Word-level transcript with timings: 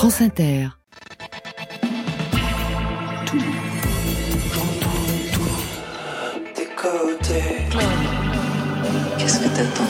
France 0.00 0.22
Inter. 0.22 0.68
Qu'est-ce 9.18 9.40
que 9.40 9.48
t'attends? 9.54 9.84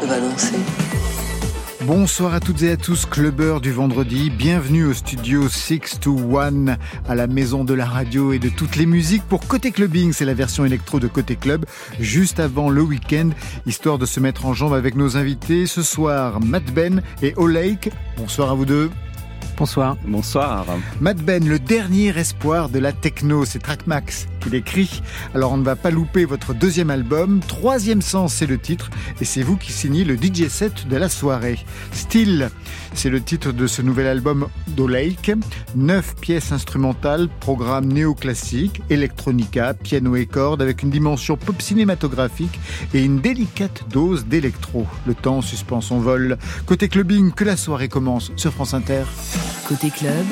On 0.00 0.06
va 0.06 0.20
danser. 0.20 0.89
Bonsoir 1.86 2.34
à 2.34 2.40
toutes 2.40 2.62
et 2.62 2.72
à 2.72 2.76
tous, 2.76 3.06
clubbeurs 3.06 3.62
du 3.62 3.72
vendredi. 3.72 4.28
Bienvenue 4.28 4.84
au 4.84 4.92
studio 4.92 5.48
6 5.48 6.00
to 6.00 6.38
1 6.38 6.76
à 7.08 7.14
la 7.14 7.26
maison 7.26 7.64
de 7.64 7.72
la 7.72 7.86
radio 7.86 8.34
et 8.34 8.38
de 8.38 8.50
toutes 8.50 8.76
les 8.76 8.84
musiques 8.84 9.22
pour 9.22 9.46
Côté 9.46 9.70
Clubbing. 9.70 10.12
C'est 10.12 10.26
la 10.26 10.34
version 10.34 10.66
électro 10.66 11.00
de 11.00 11.08
Côté 11.08 11.36
Club, 11.36 11.64
juste 11.98 12.38
avant 12.38 12.68
le 12.68 12.82
week-end, 12.82 13.30
histoire 13.64 13.96
de 13.96 14.04
se 14.04 14.20
mettre 14.20 14.44
en 14.44 14.52
jambe 14.52 14.74
avec 14.74 14.94
nos 14.94 15.16
invités. 15.16 15.64
Ce 15.64 15.82
soir, 15.82 16.40
Matt 16.40 16.70
Ben 16.70 17.00
et 17.22 17.32
O'Lake. 17.36 17.90
Bonsoir 18.18 18.50
à 18.50 18.54
vous 18.54 18.66
deux. 18.66 18.90
Bonsoir. 19.60 19.98
Bonsoir. 20.06 20.64
Matt 21.02 21.18
Ben, 21.18 21.46
le 21.46 21.58
dernier 21.58 22.18
espoir 22.18 22.70
de 22.70 22.78
la 22.78 22.92
techno, 22.92 23.44
c'est 23.44 23.58
Trackmax 23.58 24.26
qui 24.40 24.48
l'écrit. 24.48 25.02
Alors 25.34 25.52
on 25.52 25.58
ne 25.58 25.62
va 25.62 25.76
pas 25.76 25.90
louper 25.90 26.24
votre 26.24 26.54
deuxième 26.54 26.88
album. 26.88 27.40
Troisième 27.46 28.00
sens, 28.00 28.32
c'est 28.32 28.46
le 28.46 28.56
titre. 28.56 28.88
Et 29.20 29.26
c'est 29.26 29.42
vous 29.42 29.58
qui 29.58 29.70
signez 29.70 30.04
le 30.04 30.16
DJ 30.16 30.48
set 30.48 30.88
de 30.88 30.96
la 30.96 31.10
soirée. 31.10 31.58
Still, 31.92 32.48
c'est 32.94 33.10
le 33.10 33.20
titre 33.20 33.52
de 33.52 33.66
ce 33.66 33.82
nouvel 33.82 34.06
album 34.06 34.48
d'Olake. 34.68 35.32
Neuf 35.74 36.14
pièces 36.20 36.52
instrumentales, 36.52 37.28
programme 37.40 37.86
néoclassique, 37.86 38.82
electronica, 38.90 39.74
piano 39.74 40.16
et 40.16 40.26
cordes 40.26 40.62
avec 40.62 40.82
une 40.82 40.90
dimension 40.90 41.36
pop 41.36 41.60
cinématographique 41.60 42.58
et 42.94 43.04
une 43.04 43.20
délicate 43.20 43.84
dose 43.90 44.26
d'électro. 44.26 44.86
Le 45.06 45.14
temps 45.14 45.42
suspend 45.42 45.80
son 45.80 46.00
vol. 46.00 46.38
Côté 46.66 46.88
clubbing, 46.88 47.32
que 47.32 47.44
la 47.44 47.56
soirée 47.56 47.88
commence 47.88 48.32
sur 48.36 48.52
France 48.52 48.74
Inter. 48.74 49.04
Côté 49.68 49.90
club, 49.90 50.26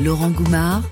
Laurent 0.00 0.30
Goumard 0.30 0.82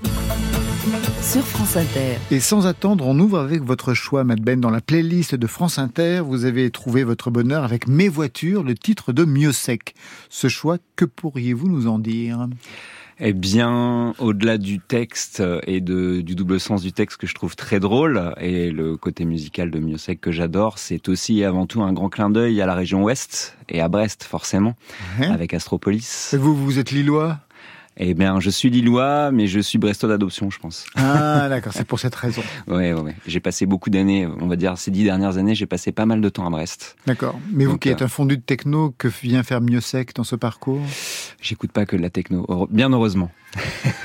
sur 1.21 1.45
France 1.45 1.75
Inter. 1.75 2.17
Et 2.31 2.39
sans 2.39 2.67
attendre, 2.67 3.05
on 3.07 3.19
ouvre 3.19 3.39
avec 3.39 3.63
votre 3.63 3.93
choix, 3.93 4.23
Matt 4.23 4.39
Ben, 4.41 4.59
dans 4.59 4.69
la 4.69 4.81
playlist 4.81 5.35
de 5.35 5.47
France 5.47 5.79
Inter. 5.79 6.21
Vous 6.25 6.45
avez 6.45 6.71
trouvé 6.71 7.03
votre 7.03 7.31
bonheur 7.31 7.63
avec 7.63 7.87
Mes 7.87 8.09
voitures, 8.09 8.63
le 8.63 8.75
titre 8.75 9.13
de 9.13 9.25
Miosec. 9.25 9.95
Ce 10.29 10.47
choix, 10.47 10.77
que 10.95 11.05
pourriez-vous 11.05 11.67
nous 11.67 11.87
en 11.87 11.99
dire? 11.99 12.47
Eh 13.19 13.33
bien, 13.33 14.13
au-delà 14.19 14.59
du 14.59 14.79
texte 14.79 15.41
et 15.65 15.81
de, 15.81 16.21
du 16.21 16.35
double 16.35 16.59
sens 16.59 16.83
du 16.83 16.91
texte 16.91 17.17
que 17.17 17.25
je 17.25 17.33
trouve 17.33 17.55
très 17.55 17.79
drôle, 17.79 18.33
et 18.39 18.69
le 18.69 18.95
côté 18.95 19.25
musical 19.25 19.71
de 19.71 19.79
Miosec 19.79 20.21
que 20.21 20.31
j'adore, 20.31 20.77
c'est 20.77 21.09
aussi 21.09 21.39
et 21.39 21.45
avant 21.45 21.65
tout 21.65 21.81
un 21.81 21.93
grand 21.93 22.09
clin 22.09 22.29
d'œil 22.29 22.61
à 22.61 22.67
la 22.67 22.75
région 22.75 23.03
ouest 23.03 23.57
et 23.69 23.81
à 23.81 23.87
Brest, 23.87 24.23
forcément, 24.23 24.75
Hein 25.19 25.31
avec 25.31 25.55
Astropolis. 25.55 26.33
Et 26.33 26.37
vous, 26.37 26.55
vous 26.55 26.77
êtes 26.77 26.91
lillois? 26.91 27.39
Eh 27.99 28.13
bien, 28.13 28.39
je 28.39 28.49
suis 28.51 28.69
lillois, 28.69 29.31
mais 29.31 29.47
je 29.47 29.59
suis 29.59 29.79
brestois 29.79 30.07
d'adoption, 30.07 30.49
je 30.51 30.59
pense. 30.59 30.85
Ah, 30.95 31.47
d'accord, 31.49 31.73
c'est 31.73 31.83
pour 31.85 31.99
cette 31.99 32.13
raison. 32.13 32.43
Ouais, 32.67 32.93
ouais, 32.93 33.01
ouais. 33.01 33.15
J'ai 33.25 33.39
passé 33.39 33.65
beaucoup 33.65 33.89
d'années, 33.89 34.27
on 34.39 34.47
va 34.47 34.55
dire 34.55 34.77
ces 34.77 34.91
dix 34.91 35.03
dernières 35.03 35.37
années, 35.37 35.55
j'ai 35.55 35.65
passé 35.65 35.91
pas 35.91 36.05
mal 36.05 36.21
de 36.21 36.29
temps 36.29 36.45
à 36.45 36.49
Brest. 36.49 36.95
D'accord. 37.07 37.39
Mais 37.51 37.65
vous 37.65 37.71
Donc, 37.71 37.81
qui 37.81 37.89
êtes 37.89 38.01
euh, 38.03 38.05
un 38.05 38.09
fondu 38.09 38.37
de 38.37 38.41
techno, 38.43 38.93
que 38.97 39.07
vient 39.07 39.41
faire 39.41 39.61
Miosec 39.61 40.13
dans 40.15 40.23
ce 40.23 40.35
parcours? 40.35 40.81
J'écoute 41.41 41.71
pas 41.71 41.85
que 41.85 41.95
de 41.95 42.01
la 42.01 42.09
techno, 42.11 42.67
bien 42.69 42.91
heureusement. 42.91 43.31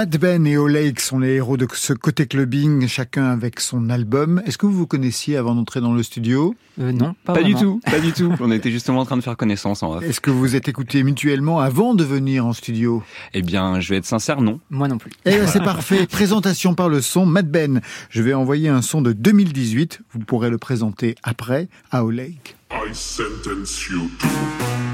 Matt 0.00 0.16
Ben 0.16 0.46
et 0.46 0.56
O'Lake 0.56 0.98
sont 0.98 1.18
les 1.18 1.34
héros 1.34 1.58
de 1.58 1.68
ce 1.74 1.92
côté 1.92 2.24
clubbing, 2.24 2.88
chacun 2.88 3.26
avec 3.26 3.60
son 3.60 3.90
album. 3.90 4.40
Est-ce 4.46 4.56
que 4.56 4.64
vous 4.64 4.72
vous 4.72 4.86
connaissiez 4.86 5.36
avant 5.36 5.54
d'entrer 5.54 5.82
dans 5.82 5.92
le 5.92 6.02
studio? 6.02 6.54
Euh, 6.80 6.90
non, 6.90 7.14
pas, 7.22 7.34
Pas 7.34 7.42
du 7.42 7.54
tout, 7.54 7.82
pas 7.84 8.00
du 8.00 8.10
tout. 8.14 8.32
On 8.40 8.50
était 8.50 8.70
justement 8.70 9.00
en 9.00 9.04
train 9.04 9.18
de 9.18 9.22
faire 9.22 9.36
connaissance 9.36 9.82
en. 9.82 10.00
Est-ce 10.00 10.22
que 10.22 10.30
vous 10.30 10.38
vous 10.38 10.56
êtes 10.56 10.68
écoutés 10.68 11.02
mutuellement 11.02 11.60
avant 11.60 11.94
de 11.94 12.02
venir 12.02 12.46
en 12.46 12.54
studio? 12.54 13.02
Eh 13.34 13.42
bien, 13.42 13.78
je 13.80 13.90
vais 13.90 13.96
être 13.96 14.06
sincère, 14.06 14.40
non. 14.40 14.58
Moi 14.70 14.88
non 14.88 14.96
plus. 14.96 15.12
Eh 15.26 15.32
ben, 15.32 15.46
c'est 15.46 15.62
parfait. 15.62 16.06
Présentation 16.06 16.72
par 16.72 16.88
le 16.88 17.02
son. 17.02 17.26
Matt 17.26 17.50
Ben, 17.50 17.82
je 18.08 18.22
vais 18.22 18.32
envoyer 18.32 18.70
un 18.70 18.80
son 18.80 19.02
de 19.02 19.12
2018. 19.12 20.00
Vous 20.14 20.20
pourrez 20.20 20.48
le 20.48 20.56
présenter 20.56 21.14
après 21.22 21.68
à 21.90 22.06
O'Lake. 22.06 22.56
I 22.72 22.94
sentence 22.94 23.86
you 23.90 24.08
to 24.20 24.89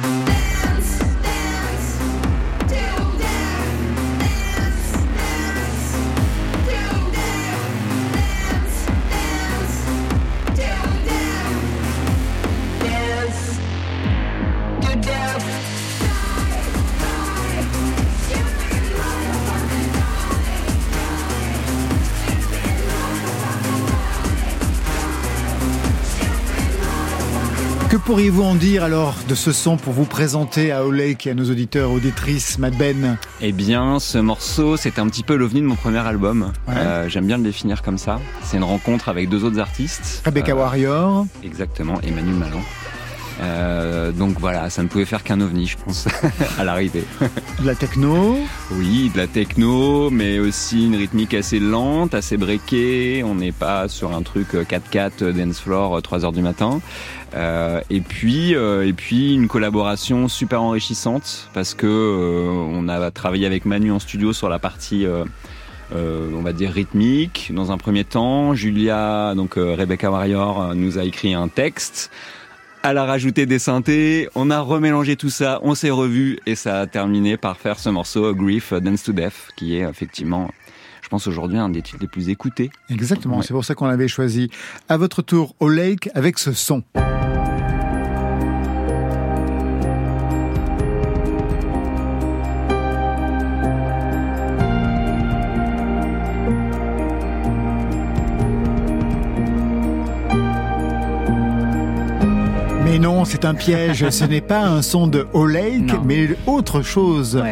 Que 27.97 28.01
pourriez-vous 28.03 28.43
en 28.43 28.55
dire 28.55 28.85
alors 28.85 29.15
de 29.27 29.35
ce 29.35 29.53
son 29.53 29.79
pour 29.79 29.95
vous 29.95 30.05
présenter 30.05 30.71
à 30.71 30.85
Olek 30.85 31.27
et 31.27 31.31
à 31.31 31.35
nos 31.35 31.51
auditeurs 31.51 31.91
auditrices, 31.91 32.59
Mad 32.59 32.77
Ben? 32.77 33.17
Eh 33.41 33.53
bien, 33.53 33.99
ce 34.01 34.19
morceau, 34.19 34.77
c'est 34.77 34.99
un 34.99 35.09
petit 35.09 35.23
peu 35.23 35.35
l'ovni 35.35 35.63
de 35.63 35.67
mon 35.67 35.77
premier 35.77 36.07
album. 36.07 36.53
Euh, 36.69 37.09
J'aime 37.09 37.27
bien 37.27 37.39
le 37.39 37.43
définir 37.45 37.81
comme 37.81 37.97
ça. 37.97 38.21
C'est 38.43 38.59
une 38.59 38.65
rencontre 38.65 39.09
avec 39.09 39.31
deux 39.31 39.45
autres 39.45 39.59
artistes. 39.59 40.21
Rebecca 40.27 40.53
euh, 40.53 40.57
Warrior. 40.57 41.27
Exactement, 41.43 41.99
Emmanuel 42.03 42.35
Malon. 42.35 42.61
Euh, 43.41 44.13
donc 44.13 44.39
voilà, 44.39 44.71
ça 44.71 44.83
ne 44.83 44.89
pouvait 44.89 45.05
faire 45.05 45.23
qu'un 45.23 45.41
ovni, 45.41 45.67
je 45.67 45.77
pense, 45.77 46.09
à 46.59 46.65
l'arrivée. 46.65 47.05
De 47.61 47.67
la 47.67 47.75
techno 47.75 48.39
Oui, 48.73 49.11
de 49.13 49.19
la 49.19 49.27
techno, 49.27 50.11
mais 50.11 50.39
aussi 50.39 50.87
une 50.87 50.97
rythmique 50.97 51.35
assez 51.35 51.59
lente, 51.59 52.15
assez 52.15 52.37
breakée. 52.37 53.23
On 53.25 53.35
n'est 53.35 53.53
pas 53.53 53.89
sur 53.89 54.15
un 54.15 54.23
truc 54.23 54.55
4-4 54.55 55.11
euh, 55.23 55.33
dance 55.33 55.61
floor 55.61 56.01
3 56.01 56.19
euh, 56.19 56.25
heures 56.25 56.33
du 56.33 56.43
matin. 56.43 56.81
Euh, 57.35 57.81
et 57.91 58.01
puis, 58.01 58.53
et 58.53 58.93
puis 58.95 59.35
une 59.35 59.49
collaboration 59.49 60.29
super 60.29 60.63
enrichissante 60.63 61.51
parce 61.53 61.75
que 61.75 62.49
on 62.49 62.89
a 62.89 63.11
travaillé 63.11 63.47
avec 63.47 63.67
Manu 63.67 63.93
en 63.93 63.99
studio 63.99 64.33
sur 64.33 64.49
la 64.49 64.59
partie. 64.59 65.07
on 65.93 66.43
va 66.43 66.53
dire 66.53 66.71
rythmique 66.73 67.51
dans 67.55 67.73
un 67.73 67.77
premier 67.77 68.05
temps. 68.05 68.55
Julia, 68.55 69.35
donc 69.35 69.55
Rebecca 69.57 70.11
Warrior, 70.11 70.75
nous 70.75 70.99
a 70.99 71.05
écrit 71.05 71.35
un 71.35 71.49
texte 71.49 72.11
elle 72.91 72.99
a 72.99 73.05
rajouté 73.05 73.47
des 73.47 73.59
synthés, 73.59 74.29
on 74.35 74.51
a 74.51 74.61
remélangé 74.61 75.17
tout 75.17 75.31
ça, 75.31 75.59
on 75.63 75.75
s'est 75.75 75.91
revu 75.91 76.39
et 76.47 76.55
ça 76.55 76.81
a 76.81 76.87
terminé 76.87 77.37
par 77.37 77.57
faire 77.57 77.79
ce 77.79 77.89
morceau 77.89 78.35
Grief 78.35 78.73
Dance 78.73 79.03
to 79.03 79.13
Death 79.13 79.49
qui 79.57 79.77
est 79.77 79.89
effectivement 79.89 80.51
je 81.03 81.09
pense 81.09 81.27
aujourd'hui 81.27 81.59
un 81.59 81.69
des 81.69 81.83
titres 81.83 81.99
les 82.01 82.09
plus 82.09 82.31
écoutés. 82.31 82.71
Exactement, 82.91 83.41
c'est 83.41 83.55
pour 83.55 83.65
ça 83.65 83.77
qu'on 83.77 83.87
l'avait 83.87 84.09
choisi. 84.09 84.51
À 84.89 84.97
votre 84.97 85.23
tour, 85.23 85.55
au 85.61 85.69
Lake 85.69 86.09
avec 86.15 86.37
ce 86.39 86.53
son. 86.53 86.83
C'est 103.27 103.45
un 103.45 103.55
piège. 103.55 104.09
Ce 104.11 104.25
n'est 104.25 104.41
pas 104.41 104.65
un 104.65 104.83
son 104.83 105.07
de 105.07 105.27
O 105.33 105.47
Lake, 105.47 105.93
mais 106.05 106.29
autre 106.47 106.83
chose. 106.83 107.43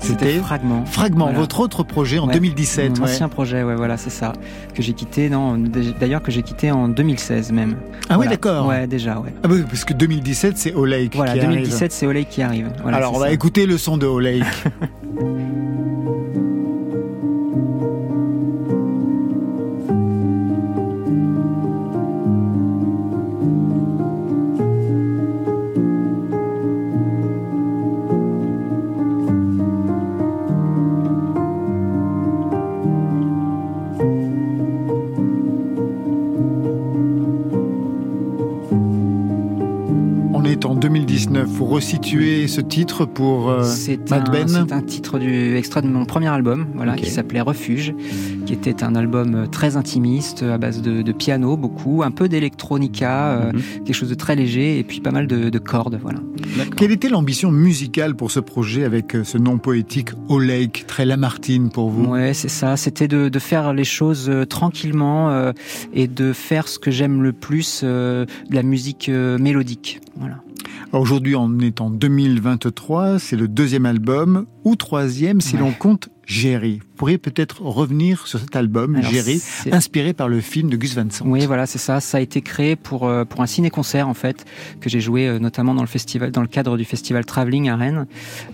C'était 0.00 0.38
Fragment. 0.38 0.84
Fragment, 0.84 1.32
votre 1.32 1.60
autre 1.60 1.82
projet 1.82 2.18
en 2.18 2.26
2017. 2.26 2.98
Mon 2.98 3.04
ancien 3.04 3.28
projet, 3.28 3.62
ouais, 3.62 3.74
voilà, 3.74 3.96
c'est 3.96 4.10
ça. 4.10 4.34
Que 4.74 4.82
j'ai 4.82 4.92
quitté, 4.92 5.30
non, 5.30 5.56
d'ailleurs 5.98 6.22
que 6.22 6.30
j'ai 6.30 6.42
quitté 6.42 6.70
en 6.70 6.88
2016 6.88 7.52
même. 7.52 7.76
Ah 8.10 8.18
oui, 8.18 8.28
d'accord. 8.28 8.66
Ouais, 8.66 8.86
déjà, 8.86 9.18
ouais. 9.18 9.32
Ah 9.42 9.48
oui, 9.50 9.62
parce 9.62 9.84
que 9.84 9.94
2017, 9.94 10.58
c'est 10.58 10.74
O 10.74 10.84
Lake 10.84 11.16
voilà, 11.16 11.32
qui 11.32 11.40
2017, 11.40 11.92
c'est 11.92 12.06
O 12.06 12.12
Lake 12.12 12.28
qui 12.28 12.42
arrive. 12.42 12.70
Alors, 12.86 13.14
on 13.14 13.18
va 13.18 13.30
écouter 13.30 13.66
le 13.66 13.78
son 13.78 13.96
de 13.96 14.06
O 14.06 14.20
Vous 42.14 42.20
resituez 42.20 42.48
ce 42.48 42.60
titre 42.60 43.06
pour 43.06 43.50
euh, 43.50 43.64
Mad 44.08 44.30
Ben 44.30 44.46
C'est 44.46 44.72
un 44.72 44.82
titre 44.82 45.18
du 45.18 45.56
extrait 45.56 45.82
de 45.82 45.88
mon 45.88 46.04
premier 46.04 46.28
album, 46.28 46.66
voilà, 46.74 46.94
qui 46.94 47.10
s'appelait 47.10 47.40
Refuge, 47.40 47.92
qui 48.46 48.52
était 48.52 48.84
un 48.84 48.94
album 48.94 49.34
euh, 49.34 49.46
très 49.46 49.76
intimiste, 49.76 50.42
à 50.44 50.56
base 50.58 50.80
de, 50.80 51.12
piano, 51.12 51.56
beaucoup, 51.56 52.02
un 52.04 52.10
peu 52.12 52.28
d'électronica, 52.28 53.30
euh, 53.30 53.52
mhm. 53.52 53.60
quelque 53.84 53.94
chose 53.94 54.10
de 54.10 54.14
très 54.14 54.36
léger, 54.36 54.78
et 54.78 54.84
puis 54.84 55.00
pas 55.00 55.10
mal 55.10 55.26
de, 55.26 55.58
cordes, 55.58 55.98
voilà. 56.02 56.20
Quelle 56.76 56.92
était 56.92 57.08
l'ambition 57.08 57.50
musicale 57.50 58.14
pour 58.14 58.30
ce 58.30 58.40
projet 58.40 58.84
avec 58.84 59.16
ce 59.24 59.38
nom 59.38 59.58
poétique 59.58 60.10
O 60.28 60.38
Lake, 60.38 60.84
très 60.86 61.06
Lamartine 61.06 61.70
pour 61.70 61.90
vous? 61.90 62.04
Ouais, 62.04 62.34
c'est 62.34 62.48
ça. 62.48 62.76
C'était 62.76 63.08
de, 63.08 63.38
faire 63.38 63.72
les 63.72 63.84
choses 63.84 64.30
tranquillement 64.48 65.52
et 65.92 66.06
de 66.06 66.32
faire 66.32 66.68
ce 66.68 66.78
que 66.78 66.90
j'aime 66.90 67.22
le 67.22 67.32
plus, 67.32 67.82
de 67.82 68.26
la 68.50 68.62
musique 68.62 69.08
mélodique. 69.08 70.00
Voilà. 70.16 70.43
Aujourd'hui, 70.94 71.34
on 71.34 71.58
est 71.58 71.80
en 71.80 71.90
2023, 71.90 73.18
c'est 73.18 73.34
le 73.34 73.48
deuxième 73.48 73.84
album, 73.84 74.46
ou 74.62 74.76
troisième 74.76 75.40
si 75.40 75.56
l'on 75.56 75.72
compte 75.72 76.08
Jerry. 76.24 76.80
Vous 76.94 76.98
pourriez 76.98 77.18
peut-être 77.18 77.60
revenir 77.62 78.28
sur 78.28 78.38
cet 78.38 78.54
album, 78.54 79.02
Jerry, 79.02 79.42
inspiré 79.72 80.12
par 80.12 80.28
le 80.28 80.40
film 80.40 80.70
de 80.70 80.76
Gus 80.76 80.94
Van 80.94 81.10
Sant. 81.10 81.24
Oui, 81.26 81.44
voilà, 81.44 81.66
c'est 81.66 81.80
ça. 81.80 81.98
Ça 81.98 82.18
a 82.18 82.20
été 82.20 82.40
créé 82.40 82.76
pour, 82.76 83.08
euh, 83.08 83.24
pour 83.24 83.40
un 83.40 83.46
ciné-concert, 83.46 84.08
en 84.08 84.14
fait, 84.14 84.44
que 84.80 84.88
j'ai 84.88 85.00
joué 85.00 85.26
euh, 85.26 85.40
notamment 85.40 85.74
dans 85.74 85.82
le 85.82 85.88
festival, 85.88 86.30
dans 86.30 86.40
le 86.40 86.46
cadre 86.46 86.76
du 86.76 86.84
festival 86.84 87.24
Traveling 87.24 87.68
à 87.68 87.74
Rennes. 87.74 88.06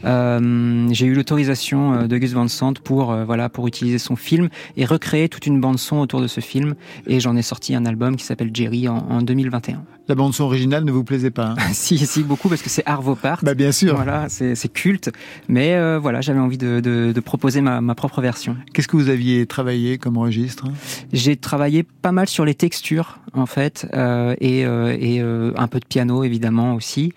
Euh, 0.07 0.89
j'ai 0.91 1.05
eu 1.05 1.13
l'autorisation 1.13 2.07
de 2.07 2.17
Gus 2.17 2.33
Van 2.33 2.49
Sant 2.49 2.81
pour, 2.83 3.15
voilà, 3.27 3.51
pour 3.51 3.67
utiliser 3.67 3.99
son 3.99 4.17
film 4.17 4.49
et 4.79 4.87
recréer 4.87 5.29
toute 5.29 5.45
une 5.45 5.61
bande-son 5.61 5.97
autour 5.97 6.23
de 6.23 6.27
ce 6.27 6.41
film. 6.41 6.77
Et 7.07 7.21
j'en 7.21 7.37
ai 7.37 7.43
sorti 7.43 7.75
un 7.75 7.85
album 7.85 8.17
qui 8.17 8.25
s'appelle 8.25 8.53
Jerry 8.55 8.89
en, 8.89 8.97
en 8.97 9.21
2021. 9.21 9.83
La 10.09 10.15
bande-son 10.15 10.45
originale 10.45 10.85
ne 10.85 10.91
vous 10.91 11.05
plaisait 11.05 11.31
pas 11.31 11.55
hein? 11.59 11.63
Si, 11.73 11.99
si, 11.99 12.23
beaucoup, 12.23 12.49
parce 12.49 12.63
que 12.63 12.71
c'est 12.71 12.87
Arvo 12.87 13.17
Part. 13.17 13.41
Bah, 13.43 13.53
bien 13.53 13.71
sûr. 13.71 13.95
Voilà, 13.97 14.31
c'est 14.31 14.73
culte. 14.73 15.11
Mais 15.49 15.99
voilà, 15.99 16.23
j'avais 16.23 16.41
envie 16.41 16.57
de, 16.57 16.81
de, 16.81 17.13
de 17.13 17.21
proposer 17.21 17.61
ma, 17.61 17.95
propre 17.95 18.23
version. 18.23 18.30
Qu'est-ce 18.73 18.89
que 18.89 18.97
vous 18.97 19.09
aviez 19.09 19.47
travaillé 19.47 19.99
comme 19.99 20.19
registre? 20.19 20.65
J'ai 21.13 21.37
travaillé 21.37 21.83
pas 21.83 22.13
mal 22.13 22.29
sur 22.29 22.45
les 22.45 22.55
textures 22.55 23.19
en 23.33 23.47
fait 23.47 23.87
euh, 23.95 24.35
et, 24.41 24.65
euh, 24.65 24.97
et 24.99 25.21
euh, 25.21 25.53
un 25.57 25.69
peu 25.69 25.81
de 25.81 25.87
piano 25.87 26.25
évidemment 26.25 26.75
aussi. 26.75 27.13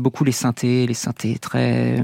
beaucoup 0.00 0.24
les 0.24 0.32
synthés, 0.32 0.86
les 0.86 0.94
synthés 0.94 1.38
très 1.38 2.02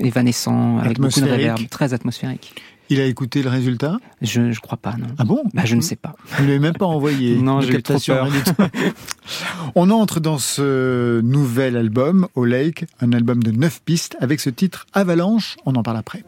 évanescents 0.00 0.78
avec 0.78 0.98
beaucoup 0.98 1.20
de 1.20 1.30
reverb, 1.30 1.68
très 1.68 1.94
atmosphérique. 1.94 2.54
Il 2.92 3.00
a 3.00 3.06
écouté 3.06 3.42
le 3.42 3.48
résultat? 3.48 3.96
Je 4.20 4.42
ne 4.42 4.54
crois 4.54 4.76
pas, 4.76 4.96
non. 4.98 5.06
Ah 5.16 5.24
bon? 5.24 5.44
Bah, 5.54 5.62
Je 5.64 5.76
ne 5.76 5.80
sais 5.80 5.96
pas. 5.96 6.14
Vous 6.26 6.42
ne 6.42 6.48
l'avez 6.48 6.58
même 6.58 6.74
pas 6.74 6.84
envoyé 6.84 7.36
Non, 7.42 7.62
j'ai 7.62 7.80
trop 7.80 7.98
peur. 7.98 8.28
On 9.74 9.88
entre 9.88 10.20
dans 10.20 10.36
ce 10.36 11.22
nouvel 11.22 11.78
album, 11.78 12.28
Au 12.34 12.44
Lake, 12.44 12.84
un 13.00 13.12
album 13.12 13.42
de 13.42 13.50
9 13.50 13.80
pistes 13.82 14.16
avec 14.20 14.40
ce 14.40 14.50
titre 14.50 14.86
Avalanche. 14.92 15.56
On 15.64 15.74
en 15.74 15.82
parle 15.82 15.96
après. 15.96 16.22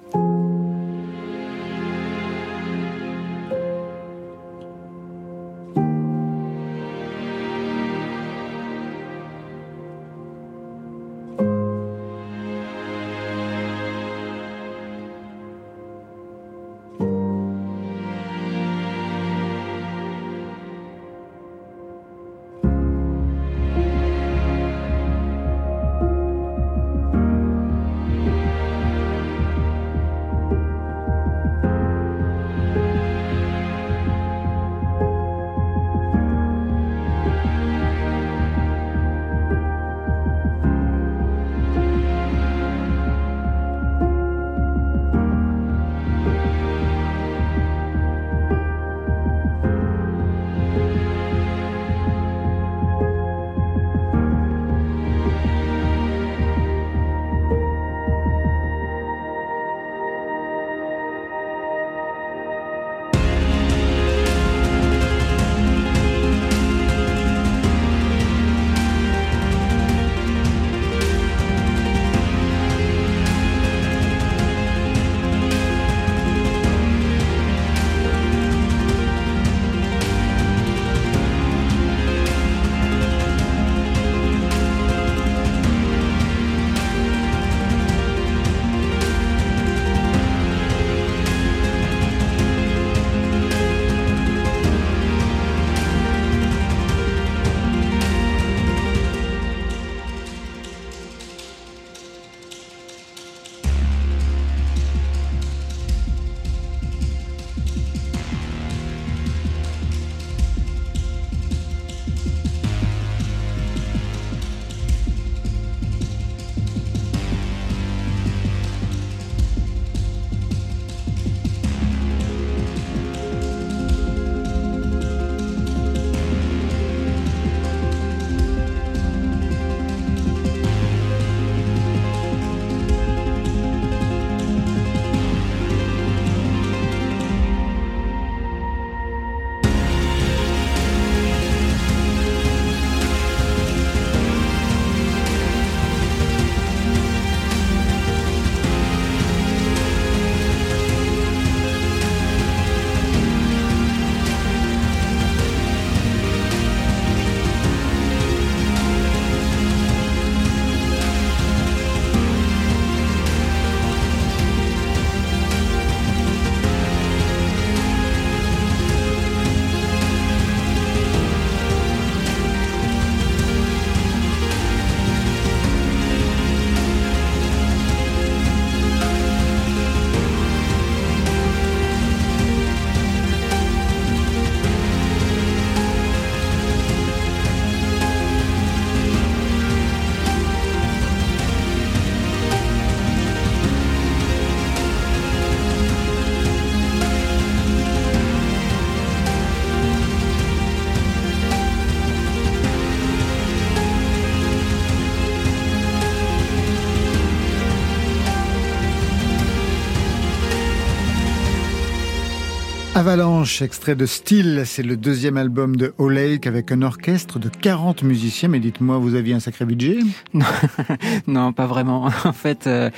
Avalanche, 213.04 213.60
extrait 213.60 213.94
de 213.96 214.06
Style, 214.06 214.62
c'est 214.64 214.82
le 214.82 214.96
deuxième 214.96 215.36
album 215.36 215.76
de 215.76 215.92
O'Lake 215.98 216.46
avec 216.46 216.72
un 216.72 216.80
orchestre 216.80 217.38
de 217.38 217.50
40 217.50 218.02
musiciens. 218.02 218.48
Mais 218.48 218.60
dites-moi, 218.60 218.96
vous 218.96 219.14
aviez 219.14 219.34
un 219.34 219.40
sacré 219.40 219.66
budget? 219.66 219.98
Non, 220.32 220.46
non, 221.26 221.52
pas 221.52 221.66
vraiment. 221.66 222.08
En 222.24 222.32
fait, 222.32 222.66
euh, 222.66 222.88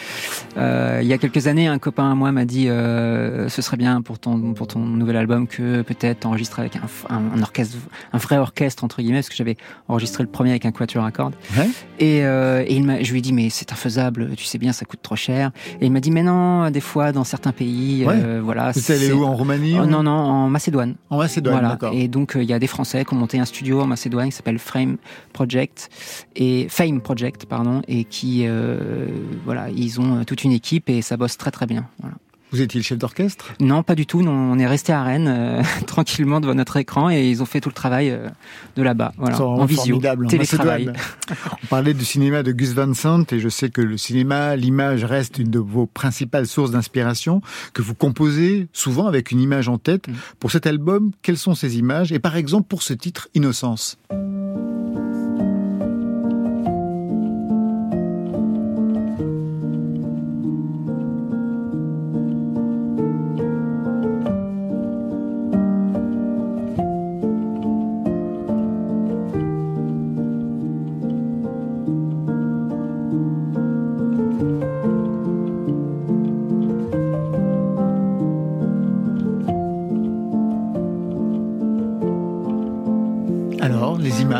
euh, 0.58 1.00
il 1.02 1.08
y 1.08 1.12
a 1.12 1.18
quelques 1.18 1.48
années, 1.48 1.66
un 1.66 1.80
copain 1.80 2.08
à 2.12 2.14
moi 2.14 2.30
m'a 2.30 2.44
dit 2.44 2.68
euh, 2.68 3.48
ce 3.48 3.60
serait 3.62 3.76
bien 3.76 4.00
pour 4.00 4.20
ton 4.20 4.54
pour 4.54 4.68
ton 4.68 4.78
nouvel 4.78 5.16
album 5.16 5.48
que 5.48 5.82
peut-être 5.82 6.25
enregistrer 6.25 6.62
avec 6.62 6.76
un, 6.76 6.82
un, 7.12 7.42
orchestre, 7.42 7.76
un 8.12 8.18
vrai 8.18 8.36
orchestre 8.38 8.84
entre 8.84 9.02
guillemets, 9.02 9.18
parce 9.18 9.28
que 9.28 9.34
j'avais 9.34 9.56
enregistré 9.88 10.22
le 10.22 10.28
premier 10.28 10.50
avec 10.50 10.66
un 10.66 10.70
quatuor 10.70 11.04
à 11.04 11.10
cordes. 11.10 11.34
Ouais. 11.58 11.68
Et, 11.98 12.18
et 12.18 12.76
il 12.76 12.98
je 13.04 13.10
lui 13.10 13.18
ai 13.18 13.22
dit 13.22 13.32
mais 13.32 13.50
c'est 13.50 13.72
infaisable, 13.72 14.30
tu 14.36 14.44
sais 14.44 14.58
bien, 14.58 14.72
ça 14.72 14.84
coûte 14.84 15.00
trop 15.02 15.16
cher. 15.16 15.50
Et 15.80 15.86
il 15.86 15.90
m'a 15.92 15.98
dit 16.00 16.12
mais 16.12 16.22
non, 16.22 16.70
des 16.70 16.80
fois 16.80 17.10
dans 17.10 17.25
certains 17.25 17.52
pays, 17.52 18.04
Ouais. 18.06 18.38
voilà. 18.40 18.70
Vous 18.70 18.92
allé 18.92 19.10
où 19.10 19.25
En 19.25 19.34
Roumanie 19.34 19.76
Oh, 19.80 19.86
non, 20.02 20.02
non, 20.02 20.30
en 20.30 20.48
Macédoine. 20.48 20.96
En 21.10 21.18
Macédoine, 21.18 21.54
voilà. 21.54 21.68
d'accord. 21.70 21.92
Et 21.94 22.08
donc 22.08 22.36
euh, 22.36 22.42
il 22.42 22.48
y 22.48 22.52
a 22.52 22.58
des 22.58 22.66
Français 22.66 23.04
qui 23.04 23.14
ont 23.14 23.16
monté 23.16 23.38
un 23.38 23.44
studio 23.44 23.80
en 23.80 23.86
Macédoine 23.86 24.28
qui 24.28 24.36
s'appelle 24.36 24.58
Frame 24.58 24.96
Project 25.32 25.88
et 26.34 26.66
Fame 26.68 27.00
Project, 27.00 27.46
pardon, 27.46 27.82
et 27.88 28.04
qui 28.04 28.46
euh, 28.46 29.06
voilà, 29.44 29.70
ils 29.70 30.00
ont 30.00 30.20
euh, 30.20 30.24
toute 30.24 30.44
une 30.44 30.52
équipe 30.52 30.88
et 30.88 31.02
ça 31.02 31.16
bosse 31.16 31.36
très 31.36 31.50
très 31.50 31.66
bien. 31.66 31.88
Voilà. 32.00 32.16
Vous 32.56 32.62
étiez 32.62 32.80
le 32.80 32.84
chef 32.84 32.96
d'orchestre? 32.96 33.52
Non, 33.60 33.82
pas 33.82 33.94
du 33.94 34.06
tout. 34.06 34.20
On 34.20 34.58
est 34.58 34.66
resté 34.66 34.90
à 34.90 35.02
Rennes 35.02 35.28
euh, 35.28 35.62
tranquillement 35.86 36.40
devant 36.40 36.54
notre 36.54 36.78
écran 36.78 37.10
et 37.10 37.28
ils 37.28 37.42
ont 37.42 37.44
fait 37.44 37.60
tout 37.60 37.68
le 37.68 37.75
travail 37.75 38.08
euh, 38.08 38.30
de 38.76 38.82
là-bas, 38.82 39.12
voilà, 39.18 39.38
en 39.42 39.66
visio, 39.66 39.84
formidable, 39.84 40.26
télétravail. 40.26 40.90
On 41.64 41.66
parlait 41.66 41.92
du 41.92 42.06
cinéma 42.06 42.42
de 42.42 42.52
Gus 42.52 42.72
Van 42.72 42.94
Sant 42.94 43.25
et 43.30 43.40
je 43.40 43.50
sais 43.50 43.68
que 43.68 43.82
le 43.82 43.98
cinéma, 43.98 44.56
l'image 44.56 45.04
reste 45.04 45.36
une 45.36 45.50
de 45.50 45.58
vos 45.58 45.84
principales 45.84 46.46
sources 46.46 46.70
d'inspiration, 46.70 47.42
que 47.75 47.82
vous 47.82 47.94
composez 47.94 48.68
souvent 48.72 49.06
avec 49.06 49.32
une 49.32 49.40
image 49.42 49.68
en 49.68 49.76
tête. 49.76 50.08
Mm. 50.08 50.12
Pour 50.40 50.50
cet 50.50 50.66
album, 50.66 51.10
quelles 51.20 51.36
sont 51.36 51.54
ces 51.54 51.76
images? 51.76 52.10
Et 52.10 52.20
par 52.20 52.36
exemple, 52.36 52.68
pour 52.68 52.82
ce 52.82 52.94
titre, 52.94 53.28
Innocence. 53.34 53.98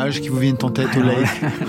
Qui 0.09 0.29
vous 0.29 0.39
viennent 0.39 0.57
en 0.61 0.69
tête 0.69 0.89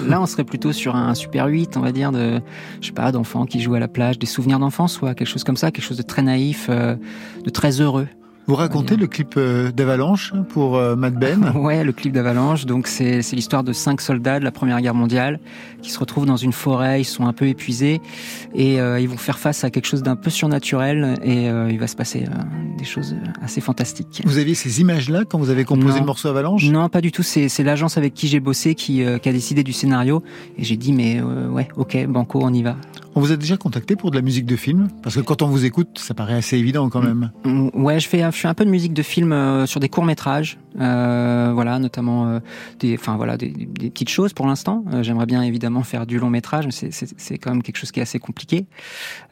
Là, 0.07 0.21
on 0.21 0.27
serait 0.27 0.45
plutôt 0.45 0.73
sur 0.73 0.97
un 0.97 1.15
super 1.15 1.47
8, 1.47 1.77
on 1.77 1.81
va 1.81 1.93
dire, 1.93 2.13
de, 2.13 2.41
je 2.81 2.87
sais 2.87 2.93
pas, 2.93 3.13
d'enfants 3.13 3.47
qui 3.47 3.61
jouent 3.61 3.75
à 3.75 3.81
la 3.81 3.89
plage, 3.89 4.19
des 4.19 4.27
souvenirs 4.27 4.59
d'enfance, 4.59 4.95
soit 4.95 5.15
quelque 5.15 5.29
chose 5.29 5.45
comme 5.45 5.57
ça, 5.57 5.71
quelque 5.71 5.85
chose 5.85 5.97
de 5.97 6.03
très 6.03 6.23
naïf, 6.23 6.67
euh, 6.71 6.97
de 7.45 7.51
très 7.51 7.81
heureux. 7.81 8.09
Vous 8.49 8.55
racontez 8.55 8.97
le 8.97 9.07
clip 9.07 9.35
euh, 9.37 9.71
d'Avalanche 9.71 10.33
pour 10.49 10.79
euh, 10.79 10.97
Mad 10.97 11.15
Ben? 11.19 11.53
Ouais, 11.55 11.85
le 11.85 11.93
clip 11.93 12.15
d'Avalanche. 12.15 12.65
Donc, 12.65 12.87
c'est 12.87 13.21
c'est 13.21 13.37
l'histoire 13.37 13.63
de 13.63 13.75
cinq 13.75 14.01
soldats 14.01 14.39
de 14.41 14.45
la 14.45 14.51
Première 14.51 14.81
Guerre 14.81 14.95
mondiale 14.95 15.39
qui 15.83 15.91
se 15.91 15.99
retrouvent 15.99 16.25
dans 16.25 16.39
une 16.39 16.53
forêt. 16.53 17.03
Ils 17.03 17.05
sont 17.05 17.27
un 17.27 17.35
peu 17.35 17.47
épuisés 17.47 18.01
et 18.55 18.81
euh, 18.81 19.01
ils 19.01 19.09
vont 19.09 19.19
faire 19.19 19.39
face 19.39 19.65
à 19.65 19.71
quelque 19.71 19.85
chose 19.85 20.03
d'un 20.03 20.17
peu 20.17 20.31
surnaturel 20.31 21.19
et 21.23 21.51
euh, 21.51 21.71
il 21.71 21.79
va 21.79 21.87
se 21.87 21.95
passer 21.95 22.25
euh, 22.25 22.77
des 22.79 22.87
choses 22.87 23.15
assez 23.43 23.61
fantastiques. 23.61 24.23
Vous 24.25 24.39
aviez 24.39 24.55
ces 24.55 24.81
images-là 24.81 25.25
quand 25.29 25.39
vous 25.39 25.51
avez 25.51 25.67
composé 25.67 25.97
Non. 25.97 26.01
le 26.01 26.07
morceau 26.07 26.29
Avalanche? 26.29 26.65
Non, 26.71 26.89
pas 26.89 27.03
du 27.03 27.13
tout. 27.13 27.23
C'est 27.23 27.51
c'est 27.51 27.65
l'agence 27.65 27.99
avec 27.99 28.15
qui 28.15 28.29
j'ai 28.29 28.41
bossé 28.41 28.75
qui, 28.75 29.05
qui 29.21 29.29
a 29.29 29.33
décidé 29.33 29.63
du 29.63 29.75
scénario 29.75 30.23
et 30.57 30.65
j'ai 30.65 30.79
dit 30.79 30.95
mais 30.95 31.21
ouais, 31.21 31.69
ok, 31.77 32.07
banco, 32.07 32.41
on 32.43 32.55
y 32.55 32.63
va. 32.63 32.77
On 33.15 33.21
vous 33.21 33.33
a 33.33 33.37
déjà 33.37 33.57
contacté 33.57 33.97
pour 33.97 34.11
de 34.11 34.17
la 34.17 34.23
musique 34.23 34.47
de 34.47 34.55
film 34.55 34.89
Parce 35.03 35.17
que 35.17 35.21
quand 35.21 35.43
on 35.43 35.49
vous 35.49 35.65
écoute, 35.65 35.99
ça 35.99 36.15
paraît 36.15 36.35
assez 36.35 36.57
évident 36.57 36.89
quand 36.89 37.03
même. 37.03 37.33
Mm, 37.45 37.69
Ouais, 37.75 37.99
je 37.99 38.09
fais, 38.09 38.21
je 38.23 38.31
fais 38.37 38.49
un 38.49 38.55
peu 38.55 38.65
de 38.65 38.71
musique 38.71 38.93
de 38.93 39.03
film 39.03 39.33
euh, 39.33 39.67
sur 39.67 39.81
des 39.81 39.89
courts 39.89 40.05
métrages, 40.05 40.59
euh, 40.81 41.51
voilà, 41.53 41.79
notamment 41.79 42.29
euh, 42.29 42.39
des, 42.79 42.95
enfin 42.95 43.17
voilà, 43.17 43.37
des, 43.37 43.49
petites 43.51 44.09
choses 44.11 44.33
pour 44.33 44.47
l'instant. 44.47 44.85
Euh, 44.93 45.03
J'aimerais 45.03 45.27
bien 45.27 45.43
évidemment 45.43 45.83
faire 45.83 46.07
du 46.07 46.19
long 46.19 46.31
métrage, 46.31 46.67
mais 46.67 46.73
c'est- 46.73 47.39
quand 47.39 47.51
même 47.51 47.63
quelque 47.63 47.77
chose 47.79 47.91
qui 47.93 47.99
est 48.01 48.03
assez 48.03 48.19
compliqué. 48.19 48.67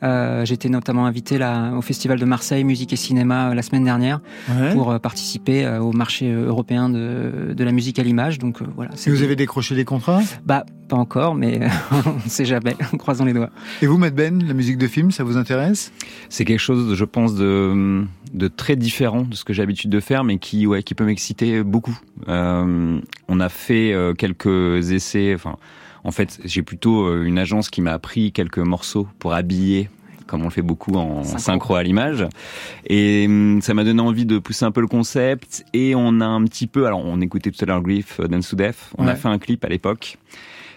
Euh, 0.03 0.45
J'étais 0.45 0.69
notamment 0.69 1.07
invité 1.07 1.39
là 1.39 1.73
au 1.77 1.83
Festival 1.83 2.19
de 2.19 2.25
Marseille 2.25 2.65
Musique 2.65 2.93
et 2.93 2.97
Cinéma 2.97 3.55
la 3.55 3.63
semaine 3.63 3.85
dernière 3.85 4.21
Ouais. 4.49 4.73
pour 4.73 4.99
participer 5.01 5.67
au 5.79 5.93
marché 5.93 6.33
européen 6.33 6.89
de, 6.89 7.53
de 7.57 7.65
la 7.65 7.73
musique 7.73 7.99
à 7.99 8.03
l'image. 8.03 8.39
Donc 8.39 8.59
voilà. 8.75 8.91
Et 9.07 9.11
vous 9.11 9.23
avez 9.23 9.37
décroché 9.37 9.75
des 9.75 9.85
contrats? 9.85 10.21
Bah 10.45 10.65
pas 10.87 10.97
encore, 10.97 11.35
mais 11.35 11.61
on 12.07 12.15
ne 12.25 12.29
sait 12.29 12.45
jamais. 12.45 12.77
Croisons 12.99 13.25
les 13.25 13.33
doigts. 13.33 13.51
Et 13.83 13.87
vous, 13.87 13.99
Mad 13.99 14.15
Ben, 14.15 14.43
la 14.47 14.55
musique 14.55 14.79
de 14.79 14.87
film, 14.87 15.11
ça 15.11 15.25
vous 15.25 15.37
intéresse? 15.37 15.93
C'est 16.29 16.45
quelque 16.45 16.61
chose, 16.61 16.95
je 16.95 17.05
pense, 17.05 17.35
de, 17.35 18.05
de 18.35 18.49
très 18.49 18.77
différent 18.77 19.23
de 19.23 19.35
ce 19.35 19.45
que 19.45 19.53
j'ai 19.53 19.63
l'habitude 19.63 19.91
de 19.91 20.01
faire, 20.01 20.25
mais 20.25 20.39
qui, 20.39 20.67
ouais, 20.67 20.83
qui 20.83 20.95
peut 20.95 21.05
m'exciter 21.05 21.63
beaucoup. 21.63 21.99
Euh, 22.29 22.99
on 23.29 23.41
a 23.41 23.49
fait 23.49 23.93
euh, 23.93 24.15
quelques 24.15 24.91
essais. 24.93 25.33
Enfin, 25.35 25.57
en 26.05 26.11
fait, 26.13 26.39
j'ai 26.45 26.63
plutôt 26.63 27.07
euh, 27.07 27.25
une 27.25 27.39
agence 27.39 27.69
qui 27.71 27.81
m'a 27.81 27.93
appris 27.93 28.33
quelques 28.33 28.59
morceaux 28.59 29.09
pour 29.19 29.35
habiller. 29.35 29.89
Comme 30.27 30.41
on 30.41 30.47
le 30.47 30.51
fait 30.51 30.61
beaucoup 30.63 30.93
en 30.97 31.23
Synchro. 31.23 31.39
synchro, 31.39 31.75
à 31.77 31.85
l'image. 31.85 32.27
Et 32.89 33.27
hum, 33.29 33.61
ça 33.63 33.75
m'a 33.75 33.85
donné 33.85 34.01
envie 34.03 34.27
de 34.27 34.41
pousser 34.41 34.65
un 34.65 34.73
peu 34.73 34.81
le 34.81 34.89
concept. 34.89 35.65
Et 35.73 35.95
on 35.95 36.21
a 36.21 36.27
un 36.27 36.43
petit 36.45 36.67
peu, 36.67 36.85
alors 36.87 37.05
on 37.05 37.21
écoutait 37.21 37.53
tout 37.53 37.63
à 37.63 37.67
l'heure 37.67 37.81
Griff, 37.81 38.21
Dance 38.21 38.49
to 38.51 38.57
Death. 38.57 38.91
On 38.99 39.05
Ouais. 39.07 39.13
a 39.13 39.15
fait 39.15 39.29
un 39.29 39.39
clip 39.39 39.65
à 39.65 39.69
l'époque 39.69 40.19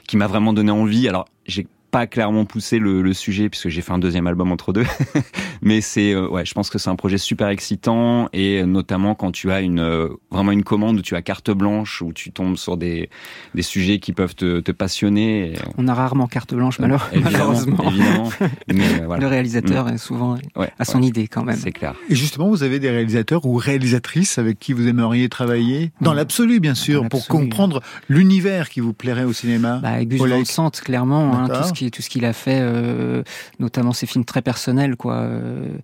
qui 0.10 0.18
m'a 0.18 0.26
vraiment 0.26 0.54
donné 0.54 0.72
envie. 0.72 1.08
Alors, 1.08 1.26
j'ai 1.46 1.68
pas 1.92 2.08
clairement 2.08 2.44
poussé 2.44 2.80
le, 2.80 3.14
sujet 3.14 3.48
puisque 3.48 3.70
j'ai 3.70 3.82
fait 3.82 3.92
un 3.92 4.00
deuxième 4.00 4.26
album 4.26 4.52
entre 4.52 4.74
deux. 4.74 4.86
Mais 5.62 5.82
c'est, 5.82 6.14
euh, 6.14 6.28
ouais, 6.28 6.46
je 6.46 6.54
pense 6.54 6.70
que 6.70 6.78
c'est 6.78 6.90
un 6.90 6.96
projet 6.96 7.18
super 7.18 7.48
excitant 7.50 8.30
et 8.34 8.64
notamment 8.64 9.16
quand 9.16 9.32
tu 9.32 9.52
as 9.52 9.62
une 9.62 9.80
euh, 9.80 10.08
vraiment 10.32 10.52
une 10.52 10.64
commande 10.64 10.98
où 11.00 11.02
tu 11.02 11.16
as 11.16 11.22
carte 11.22 11.52
blanche 11.52 12.02
où 12.02 12.14
tu 12.14 12.32
tombes 12.32 12.58
sur 12.58 12.78
des 12.78 13.10
des 13.56 13.62
sujets 13.62 14.00
qui 14.00 14.14
peuvent 14.14 14.36
te, 14.36 14.60
te 14.60 14.72
passionner. 14.72 15.52
Et, 15.52 15.58
euh, 15.58 15.62
On 15.78 15.88
a 15.88 15.94
rarement 15.94 16.28
carte 16.28 16.54
blanche, 16.54 16.80
évidemment, 16.80 17.00
malheureusement. 17.14 17.90
évidemment. 17.90 18.30
Mais 18.68 18.84
euh, 18.84 19.00
Le 19.02 19.06
voilà, 19.06 19.28
réalisateur 19.30 19.90
est 19.90 19.98
souvent 19.98 20.38
ouais, 20.56 20.72
à 20.80 20.86
son 20.86 21.02
ouais, 21.02 21.08
idée 21.08 21.28
quand 21.28 21.44
même. 21.44 21.58
c'est 21.58 21.72
clair. 21.72 21.94
Et 22.10 22.16
justement, 22.16 22.50
vous 22.50 22.64
avez 22.64 22.80
des 22.80 22.90
réalisateurs 22.90 23.46
ou 23.46 23.56
réalisatrices 23.56 24.38
avec 24.38 24.60
qui 24.60 24.74
vous 24.74 24.88
aimeriez 24.88 25.30
travailler? 25.30 25.92
Dans 26.02 26.14
Mmh. 26.14 26.16
l'absolu, 26.18 26.60
bien 26.60 26.76
sûr, 26.76 27.04
Dans 27.04 27.10
pour 27.10 27.28
comprendre 27.28 27.82
l'univers 28.08 28.70
qui 28.70 28.80
vous 28.80 28.94
plairait 28.94 29.24
au 29.26 29.34
cinéma. 29.34 29.80
Bah, 29.82 30.04
Gus. 30.06 30.20
Van 30.20 30.46
Sant, 30.46 30.72
clairement, 30.72 31.34
hein, 31.36 31.48
D'accord. 31.48 31.64
tout 31.64 31.68
ce 31.70 31.74
qui 31.74 31.92
tout 31.92 32.02
ce 32.02 32.10
qu'il 32.10 32.26
a 32.26 32.34
fait, 32.34 32.60
euh, 32.62 33.24
notamment 33.60 33.94
ses 33.94 34.06
films 34.06 34.26
très 34.26 34.42
personnels, 34.42 34.96
quoi. 34.96 35.16
Euh, 35.50 35.78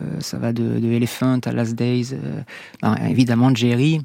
euh, 0.00 0.20
ça 0.20 0.38
va 0.38 0.52
de, 0.52 0.78
de 0.78 0.88
Elephant 0.92 1.38
à 1.44 1.52
Last 1.52 1.74
Days, 1.74 2.08
euh, 2.12 2.40
ben, 2.82 2.96
évidemment 3.08 3.54
Jerry. 3.54 4.00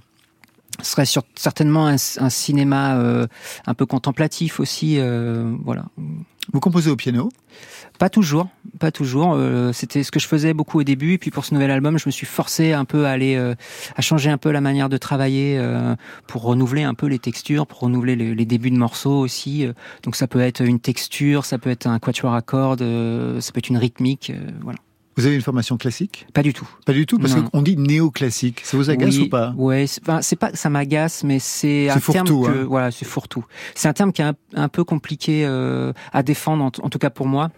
Ce 0.82 0.92
serait 0.92 1.06
sur, 1.06 1.24
certainement 1.36 1.88
un, 1.88 1.96
un 1.96 2.30
cinéma 2.30 2.98
euh, 2.98 3.28
un 3.66 3.74
peu 3.74 3.86
contemplatif 3.86 4.60
aussi, 4.60 5.00
euh, 5.00 5.56
voilà. 5.64 5.86
Vous 6.52 6.60
composez 6.60 6.92
au 6.92 6.98
piano? 6.98 7.30
Pas 7.98 8.10
toujours, 8.10 8.50
pas 8.78 8.92
toujours. 8.92 9.36
euh, 9.36 9.72
C'était 9.72 10.04
ce 10.04 10.12
que 10.12 10.20
je 10.20 10.28
faisais 10.28 10.54
beaucoup 10.54 10.80
au 10.80 10.84
début. 10.84 11.14
Et 11.14 11.18
puis 11.18 11.32
pour 11.32 11.46
ce 11.46 11.54
nouvel 11.54 11.72
album, 11.72 11.98
je 11.98 12.08
me 12.08 12.12
suis 12.12 12.26
forcé 12.26 12.74
un 12.74 12.84
peu 12.84 13.06
à 13.06 13.12
aller, 13.12 13.38
à 13.96 14.02
changer 14.02 14.30
un 14.30 14.38
peu 14.38 14.52
la 14.52 14.60
manière 14.60 14.90
de 14.90 14.98
travailler 14.98 15.58
pour 16.28 16.44
renouveler 16.44 16.84
un 16.84 16.94
peu 16.94 17.08
les 17.08 17.20
textures, 17.20 17.66
pour 17.66 17.80
renouveler 17.80 18.18
les, 18.18 18.36
les 18.36 18.46
débuts 18.46 18.70
de 18.70 18.78
morceaux 18.78 19.18
aussi. 19.18 19.66
Donc 20.04 20.18
ça 20.18 20.28
peut 20.28 20.42
être 20.42 20.62
une 20.62 20.82
texture, 20.82 21.46
ça 21.46 21.58
peut 21.58 21.70
être 21.70 21.88
un 21.88 22.00
quatuor 22.00 22.34
à 22.36 22.42
cordes, 22.42 22.84
ça 23.40 23.52
peut 23.54 23.60
être 23.60 23.70
une 23.70 23.78
rythmique, 23.78 24.34
voilà. 24.62 24.80
Vous 25.18 25.26
avez 25.26 25.36
une 25.36 25.42
formation 25.42 25.78
classique? 25.78 26.28
Pas 26.34 26.44
du 26.44 26.54
tout. 26.54 26.68
Pas 26.86 26.94
du 26.94 27.06
tout, 27.06 27.18
parce 27.20 27.36
qu'on 27.36 27.62
dit 27.62 27.78
néoclassique. 27.78 28.62
Ça 28.64 28.76
vous 28.76 28.90
agace 28.90 29.16
Oui, 29.16 29.24
ou 29.24 29.30
pas? 29.30 29.54
Ouais, 29.58 29.86
c'est 29.88 30.36
pas, 30.36 30.54
ça 30.54 30.70
m'agace, 30.70 31.24
mais 31.24 31.40
c'est 31.40 31.90
un 31.90 32.00
terme 32.00 32.28
que, 32.28 32.34
hein. 32.34 32.66
voilà, 32.68 32.92
c'est 32.92 33.06
fourre-tout. 33.06 33.46
C'est 33.76 33.88
un 33.88 33.94
terme 33.94 34.12
qui 34.12 34.22
est 34.22 34.26
un, 34.26 34.36
un 34.56 34.68
peu 34.68 34.84
compliqué 34.84 35.46
euh, 35.46 35.94
à 36.12 36.22
défendre, 36.22 36.66
en 36.66 36.90
tout 36.90 37.00
cas 37.00 37.10
pour 37.10 37.28
moi. 37.28 37.52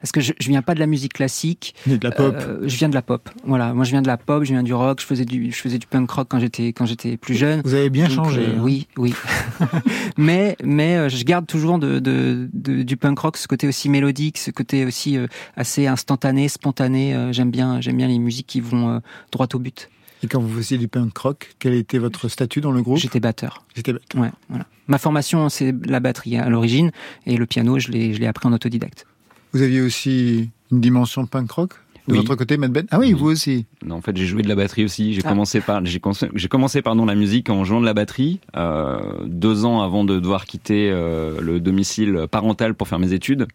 Parce 0.00 0.12
que 0.12 0.20
je, 0.20 0.32
je 0.38 0.48
viens 0.48 0.62
pas 0.62 0.74
de 0.74 0.80
la 0.80 0.86
musique 0.86 1.12
classique. 1.14 1.74
Ni 1.86 1.98
de 1.98 2.04
la 2.06 2.12
pop. 2.14 2.34
Euh, 2.38 2.58
je 2.66 2.76
viens 2.76 2.88
de 2.88 2.94
la 2.94 3.02
pop. 3.02 3.28
Voilà, 3.44 3.74
moi 3.74 3.84
je 3.84 3.90
viens 3.90 4.02
de 4.02 4.06
la 4.06 4.16
pop, 4.16 4.44
je 4.44 4.50
viens 4.52 4.62
du 4.62 4.74
rock. 4.74 5.00
Je 5.00 5.06
faisais 5.06 5.24
du, 5.24 5.50
je 5.52 5.56
faisais 5.56 5.78
du 5.78 5.86
punk 5.86 6.10
rock 6.10 6.28
quand 6.30 6.38
j'étais 6.40 6.68
quand 6.68 6.86
j'étais 6.86 7.16
plus 7.16 7.34
jeune. 7.34 7.60
Vous 7.64 7.74
avez 7.74 7.90
bien 7.90 8.06
Donc, 8.08 8.16
changé. 8.16 8.40
euh, 8.42 8.56
hein. 8.56 8.60
oui, 8.62 8.86
oui. 8.96 9.14
mais 10.16 10.56
mais 10.62 10.96
euh, 10.96 11.08
je 11.08 11.24
garde 11.24 11.46
toujours 11.46 11.78
de, 11.78 11.98
de, 11.98 12.48
de- 12.52 12.82
du 12.82 12.96
punk 12.96 13.18
rock 13.18 13.36
ce 13.36 13.46
côté 13.48 13.66
aussi 13.68 13.88
mélodique, 13.88 14.38
ce 14.38 14.50
côté 14.50 14.84
aussi 14.84 15.16
euh, 15.16 15.26
assez 15.56 15.86
instantané, 15.86 16.48
spontané. 16.48 17.28
J'aime 17.32 17.50
bien 17.50 17.80
j'aime 17.80 17.96
bien 17.96 18.08
les 18.08 18.18
musiques 18.18 18.46
qui 18.46 18.60
vont 18.60 18.88
euh, 18.96 18.98
droit 19.32 19.46
au 19.54 19.58
but. 19.58 19.88
Et 20.22 20.26
quand 20.26 20.40
vous 20.40 20.56
faisiez 20.56 20.78
du 20.78 20.88
punk 20.88 21.16
rock, 21.16 21.54
quel 21.60 21.74
était 21.74 21.98
votre 21.98 22.28
statut 22.28 22.60
dans 22.60 22.72
le 22.72 22.82
groupe? 22.82 22.98
J'étais 22.98 23.20
batteur. 23.20 23.64
J'étais 23.76 23.92
bête. 23.92 24.02
Ouais, 24.16 24.30
voilà. 24.48 24.66
Ma 24.88 24.98
formation 24.98 25.48
c'est 25.48 25.74
la 25.86 26.00
batterie 26.00 26.36
à 26.36 26.48
l'origine 26.48 26.90
et 27.26 27.36
le 27.36 27.46
piano 27.46 27.78
je 27.78 27.88
l'ai 27.90 28.14
je 28.14 28.20
l'ai 28.20 28.26
appris 28.26 28.48
en 28.48 28.52
autodidacte. 28.52 29.06
Vous 29.52 29.62
aviez 29.62 29.80
aussi 29.80 30.50
une 30.70 30.80
dimension 30.80 31.26
punk 31.26 31.50
rock 31.50 31.72
De 32.06 32.14
votre 32.14 32.34
côté, 32.34 32.56
Matt 32.56 32.72
Ben? 32.72 32.86
Ah 32.90 32.98
oui, 32.98 33.12
vous 33.12 33.28
aussi. 33.28 33.66
Non, 33.84 33.96
en 33.96 34.00
fait, 34.02 34.16
j'ai 34.16 34.26
joué 34.26 34.42
de 34.42 34.48
la 34.48 34.54
batterie 34.54 34.84
aussi. 34.84 35.14
J'ai 35.14 35.22
ah. 35.24 35.28
commencé 35.28 35.60
par 35.60 35.84
j'ai 35.84 36.00
j'ai 36.34 36.48
commencé 36.48 36.82
pardon 36.82 37.06
la 37.06 37.14
musique 37.14 37.48
en 37.50 37.64
jouant 37.64 37.80
de 37.80 37.86
la 37.86 37.94
batterie 37.94 38.40
euh, 38.56 38.98
deux 39.24 39.64
ans 39.64 39.82
avant 39.82 40.04
de 40.04 40.18
devoir 40.18 40.44
quitter 40.44 40.90
euh, 40.90 41.40
le 41.40 41.60
domicile 41.60 42.26
parental 42.30 42.74
pour 42.74 42.88
faire 42.88 42.98
mes 42.98 43.12
études. 43.12 43.46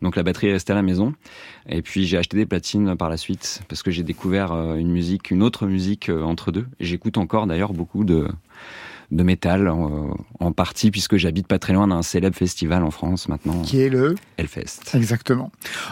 Donc 0.00 0.16
la 0.16 0.22
batterie 0.22 0.48
est 0.48 0.52
restée 0.52 0.72
à 0.72 0.76
la 0.76 0.82
maison. 0.82 1.14
Et 1.68 1.82
puis 1.82 2.06
j'ai 2.06 2.18
acheté 2.18 2.36
des 2.36 2.46
platines 2.46 2.96
par 2.96 3.08
la 3.08 3.16
suite 3.16 3.62
parce 3.68 3.82
que 3.82 3.90
j'ai 3.90 4.02
découvert 4.02 4.52
euh, 4.52 4.76
une 4.76 4.90
musique, 4.90 5.30
une 5.30 5.42
autre 5.42 5.66
musique 5.66 6.08
euh, 6.08 6.22
entre 6.22 6.52
deux. 6.52 6.66
J'écoute 6.80 7.18
encore 7.18 7.46
d'ailleurs 7.46 7.72
beaucoup 7.72 8.04
de 8.04 8.28
de 9.12 9.22
métal 9.22 9.68
en, 9.68 10.52
partie 10.52 10.90
puisque 10.90 11.16
j'habite 11.16 11.46
pas 11.46 11.58
très 11.58 11.72
loin 11.72 11.86
d'un 11.86 12.02
célèbre 12.02 12.36
festival 12.36 12.82
en 12.82 12.90
France 12.90 13.28
maintenant. 13.28 13.62
Qui 13.62 13.80
est 13.80 13.88
le 13.88 14.16
Hellfest. 14.36 14.94
Exactement. 14.94 15.50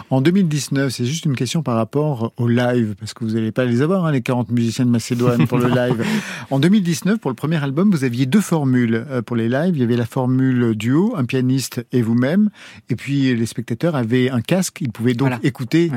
En 0.09 0.21
2019, 0.21 0.91
c'est 0.91 1.05
juste 1.05 1.25
une 1.25 1.35
question 1.35 1.63
par 1.63 1.75
rapport 1.75 2.33
au 2.37 2.47
live 2.47 2.95
parce 2.99 3.13
que 3.13 3.23
vous 3.23 3.31
n'allez 3.31 3.51
pas 3.51 3.65
les 3.65 3.81
avoir 3.81 4.05
hein, 4.05 4.11
les 4.11 4.21
40 4.21 4.51
musiciens 4.51 4.85
de 4.85 4.91
Macédoine 4.91 5.47
pour 5.47 5.57
le 5.57 5.67
live. 5.69 6.05
en 6.51 6.59
2019, 6.59 7.17
pour 7.19 7.31
le 7.31 7.35
premier 7.35 7.63
album, 7.63 7.89
vous 7.91 8.03
aviez 8.03 8.25
deux 8.25 8.41
formules 8.41 9.05
euh, 9.09 9.21
pour 9.21 9.35
les 9.35 9.49
lives. 9.49 9.75
Il 9.75 9.79
y 9.79 9.83
avait 9.83 9.95
la 9.95 10.05
formule 10.05 10.75
duo, 10.75 11.13
un 11.15 11.25
pianiste 11.25 11.85
et 11.91 12.01
vous-même, 12.01 12.49
et 12.89 12.95
puis 12.95 13.33
les 13.33 13.45
spectateurs 13.45 13.95
avaient 13.95 14.29
un 14.29 14.41
casque, 14.41 14.81
ils 14.81 14.91
pouvaient 14.91 15.13
donc 15.13 15.31
écouter 15.43 15.91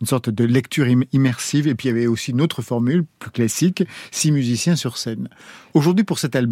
une 0.00 0.06
sorte 0.06 0.30
de 0.30 0.44
lecture 0.44 0.86
immersive. 1.12 1.68
Et 1.68 1.74
puis 1.74 1.88
il 1.88 1.92
y 1.92 1.94
avait 1.94 2.06
aussi 2.06 2.30
une 2.30 2.40
autre 2.40 2.62
formule 2.62 3.04
plus 3.18 3.30
classique, 3.30 3.84
six 4.10 4.32
musiciens 4.32 4.76
sur 4.76 4.96
scène. 4.96 5.28
Aujourd'hui, 5.74 6.04
pour 6.04 6.18
cet 6.18 6.36
album, 6.36 6.51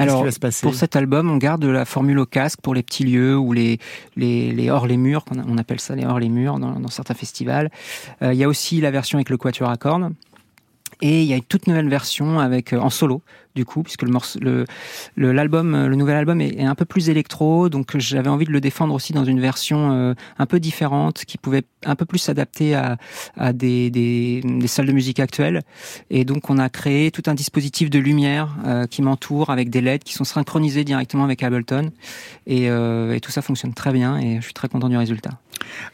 alors, 0.00 0.24
pour 0.62 0.74
cet 0.74 0.94
album, 0.94 1.28
on 1.28 1.38
garde 1.38 1.64
la 1.64 1.84
formule 1.84 2.20
au 2.20 2.26
casque 2.26 2.60
pour 2.60 2.72
les 2.72 2.84
petits 2.84 3.02
lieux 3.02 3.36
ou 3.36 3.52
les, 3.52 3.80
les, 4.14 4.52
les 4.52 4.70
hors 4.70 4.86
les 4.86 4.96
murs, 4.96 5.24
on 5.48 5.58
appelle 5.58 5.80
ça 5.80 5.96
les 5.96 6.06
hors 6.06 6.20
les 6.20 6.28
murs 6.28 6.60
dans, 6.60 6.78
dans 6.78 6.88
certains 6.88 7.14
festivals. 7.14 7.68
Euh, 8.22 8.32
il 8.32 8.38
y 8.38 8.44
a 8.44 8.48
aussi 8.48 8.80
la 8.80 8.92
version 8.92 9.18
avec 9.18 9.28
le 9.28 9.36
quatuor 9.36 9.68
à 9.68 9.76
cordes. 9.76 10.12
Et 11.00 11.22
il 11.22 11.28
y 11.28 11.32
a 11.32 11.36
une 11.36 11.42
toute 11.42 11.66
nouvelle 11.66 11.88
version 11.88 12.38
avec 12.38 12.72
euh, 12.72 12.78
en 12.78 12.90
solo 12.90 13.22
du 13.58 13.64
coup, 13.64 13.82
puisque 13.82 14.02
le 14.02 14.10
morceau, 14.10 14.38
le, 14.40 14.64
le 15.16 15.96
nouvel 15.96 16.16
album 16.16 16.40
est, 16.40 16.62
un 16.62 16.76
peu 16.76 16.84
plus 16.84 17.10
électro, 17.10 17.68
donc 17.68 17.98
j'avais 17.98 18.28
envie 18.28 18.44
de 18.44 18.52
le 18.52 18.60
défendre 18.60 18.94
aussi 18.94 19.12
dans 19.12 19.24
une 19.24 19.40
version 19.40 19.90
euh, 19.90 20.14
un 20.38 20.46
peu 20.46 20.60
différente, 20.60 21.24
qui 21.24 21.38
pouvait 21.38 21.64
un 21.84 21.96
peu 21.96 22.04
plus 22.04 22.20
s'adapter 22.20 22.76
à, 22.76 22.96
des, 23.52 23.90
des, 23.90 24.68
salles 24.68 24.86
de 24.86 24.92
musique 24.92 25.18
actuelles. 25.18 25.62
Et 26.08 26.24
donc 26.24 26.50
on 26.50 26.58
a 26.58 26.68
créé 26.68 27.10
tout 27.10 27.24
un 27.26 27.34
dispositif 27.34 27.90
de 27.90 27.98
lumière 27.98 28.54
euh, 28.64 28.86
qui 28.86 29.02
m'entoure 29.02 29.50
avec 29.50 29.70
des 29.70 29.80
LED 29.80 30.04
qui 30.04 30.14
sont 30.14 30.24
synchronisés 30.24 30.84
directement 30.84 31.24
avec 31.24 31.42
Ableton, 31.42 31.90
et, 32.46 32.70
euh, 32.70 33.14
et 33.14 33.20
tout 33.20 33.32
ça 33.32 33.42
fonctionne 33.42 33.74
très 33.74 33.92
bien, 33.92 34.18
et 34.18 34.36
je 34.36 34.42
suis 34.42 34.54
très 34.54 34.68
content 34.68 34.88
du 34.88 34.96
résultat. 34.96 35.32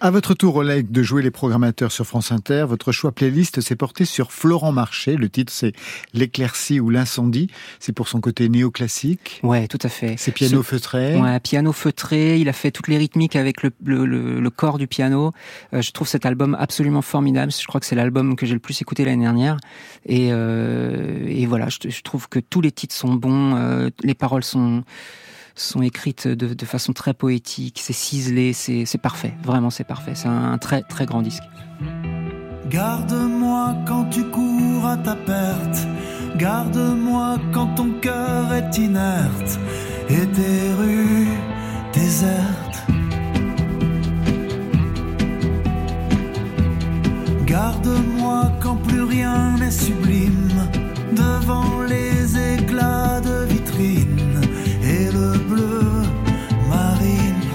À 0.01 0.11
votre 0.11 0.35
tour, 0.35 0.57
Oleg, 0.57 0.91
de 0.91 1.03
jouer 1.03 1.23
les 1.23 1.31
programmateurs 1.31 1.93
sur 1.93 2.07
France 2.07 2.33
Inter, 2.33 2.67
votre 2.69 2.93
choix 2.93 3.13
playlist 3.13 3.61
s'est 3.61 3.77
porté 3.77 4.05
sur 4.05 4.33
Florent 4.33 4.73
Marché. 4.73 5.17
Le 5.17 5.29
titre, 5.29 5.53
c'est 5.53 5.73
L'éclaircie 6.13 6.81
ou 6.81 6.91
l'incendie. 6.91 7.49
C'est 7.81 7.93
pour 7.93 8.09
son 8.09 8.21
côté 8.21 8.49
néoclassique. 8.49 9.41
Ouais, 9.43 9.67
tout 9.69 9.79
à 9.83 9.89
fait. 9.89 10.15
C'est 10.19 10.33
piano 10.33 10.63
feutré. 10.63 11.17
Ouais, 11.21 11.41
piano 11.41 11.73
feutré. 11.73 12.39
Il 12.39 12.49
a 12.49 12.53
fait 12.53 12.71
toutes 12.71 12.89
les 12.89 12.99
rythmiques 12.99 13.37
avec 13.37 13.63
le, 13.63 13.73
le, 13.85 14.07
le, 14.41 14.51
corps 14.51 14.79
du 14.79 14.87
piano. 14.87 15.33
Euh, 15.73 15.83
je 15.83 15.91
trouve 15.93 16.09
cet 16.09 16.27
album 16.27 16.57
absolument 16.59 17.03
formidable. 17.03 17.53
Je 17.53 17.67
crois 17.67 17.81
que 17.81 17.87
c'est 17.87 17.97
l'album 17.97 18.37
que 18.37 18.47
j'ai 18.47 18.55
le 18.55 18.61
plus 18.61 18.81
écouté 18.81 19.05
l'année 19.05 19.25
dernière. 19.25 19.57
Et, 20.07 20.29
euh, 20.31 21.27
et 21.27 21.47
voilà, 21.47 21.69
je, 21.69 21.89
je, 21.89 22.03
trouve 22.03 22.29
que 22.29 22.39
tous 22.39 22.61
les 22.61 22.73
titres 22.73 22.95
sont 22.95 23.15
bons. 23.15 23.57
Euh, 23.57 23.91
les 24.03 24.15
paroles 24.15 24.45
sont 24.45 24.85
sont 25.57 25.83
écrites 25.83 26.27
de, 26.27 26.53
de 26.53 26.65
façon 26.67 26.93
très 26.93 27.15
poétique, 27.15 27.79
c'est 27.81 27.93
ciselé, 27.93 28.53
c'est 28.53 28.99
parfait, 28.99 29.35
vraiment 29.43 29.71
c'est 29.71 29.85
parfait, 29.85 30.17
c'est 30.17 30.27
un, 30.27 30.53
un 30.53 30.59
très 30.59 30.83
très 30.83 31.07
grand 31.07 31.23
disque. 31.23 31.45
Garde-moi 32.69 33.77
quand 33.87 34.07
tu 34.07 34.25
cours 34.25 34.87
à 34.87 34.97
ta 34.97 35.15
perte 35.15 35.87
Garde-moi 36.37 37.39
quand 37.53 37.69
ton 37.77 37.91
cœur 38.01 38.53
est 38.53 38.77
inerte 38.77 39.59
et 40.09 40.27
tes 40.27 40.73
rues 40.77 41.29
désertes. 41.93 42.83
Garde-moi 47.47 48.51
quand 48.61 48.77
plus 48.77 49.05
rien 49.05 49.57
n'est 49.61 49.71
sublime 49.71 50.67
devant 51.13 51.83
les 51.83 52.37
éclats 52.55 53.21
de 53.21 53.45
vitrine 53.53 54.41
et 54.83 55.13
le 55.13 55.39
bleu 55.39 56.03
marine. 56.69 57.53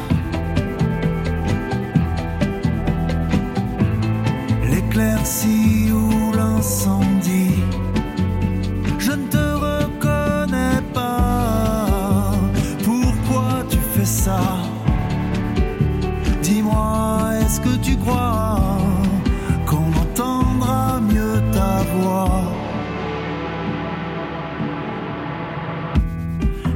L'éclaircie 4.72 5.92
ou 5.92 6.32
l'incendie 6.34 7.09
Dis-moi, 16.42 17.32
est-ce 17.42 17.60
que 17.62 17.76
tu 17.82 17.96
crois 17.98 18.60
qu'on 19.66 19.92
entendra 20.04 21.00
mieux 21.00 21.42
ta 21.52 21.84
voix? 21.94 22.42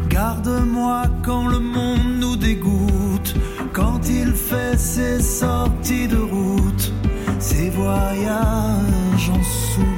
Garde-moi 0.09 1.03
quand 1.23 1.47
le 1.47 1.59
monde 1.59 2.19
nous 2.19 2.35
dégoûte, 2.35 3.35
quand 3.71 3.99
il 4.07 4.33
fait 4.33 4.77
ses 4.77 5.19
sorties 5.21 6.07
de 6.07 6.17
route, 6.17 6.93
ses 7.39 7.69
voyages 7.69 9.29
en 9.31 9.43
soute. 9.43 9.92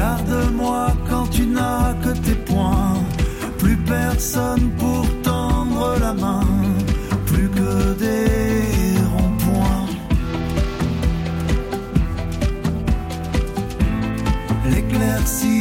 Garde-moi 0.00 0.86
quand 1.10 1.26
tu 1.26 1.44
n'as 1.44 1.92
que 2.02 2.12
tes 2.26 2.38
poings 2.48 3.04
plus 3.58 3.76
personne 3.76 4.70
pour 4.78 5.04
tendre 5.20 5.94
la 6.00 6.14
main, 6.14 6.46
plus 7.26 7.50
que 7.50 7.92
des 8.04 8.96
ronds-points. 9.12 9.88
L'éclaircie 14.70 15.59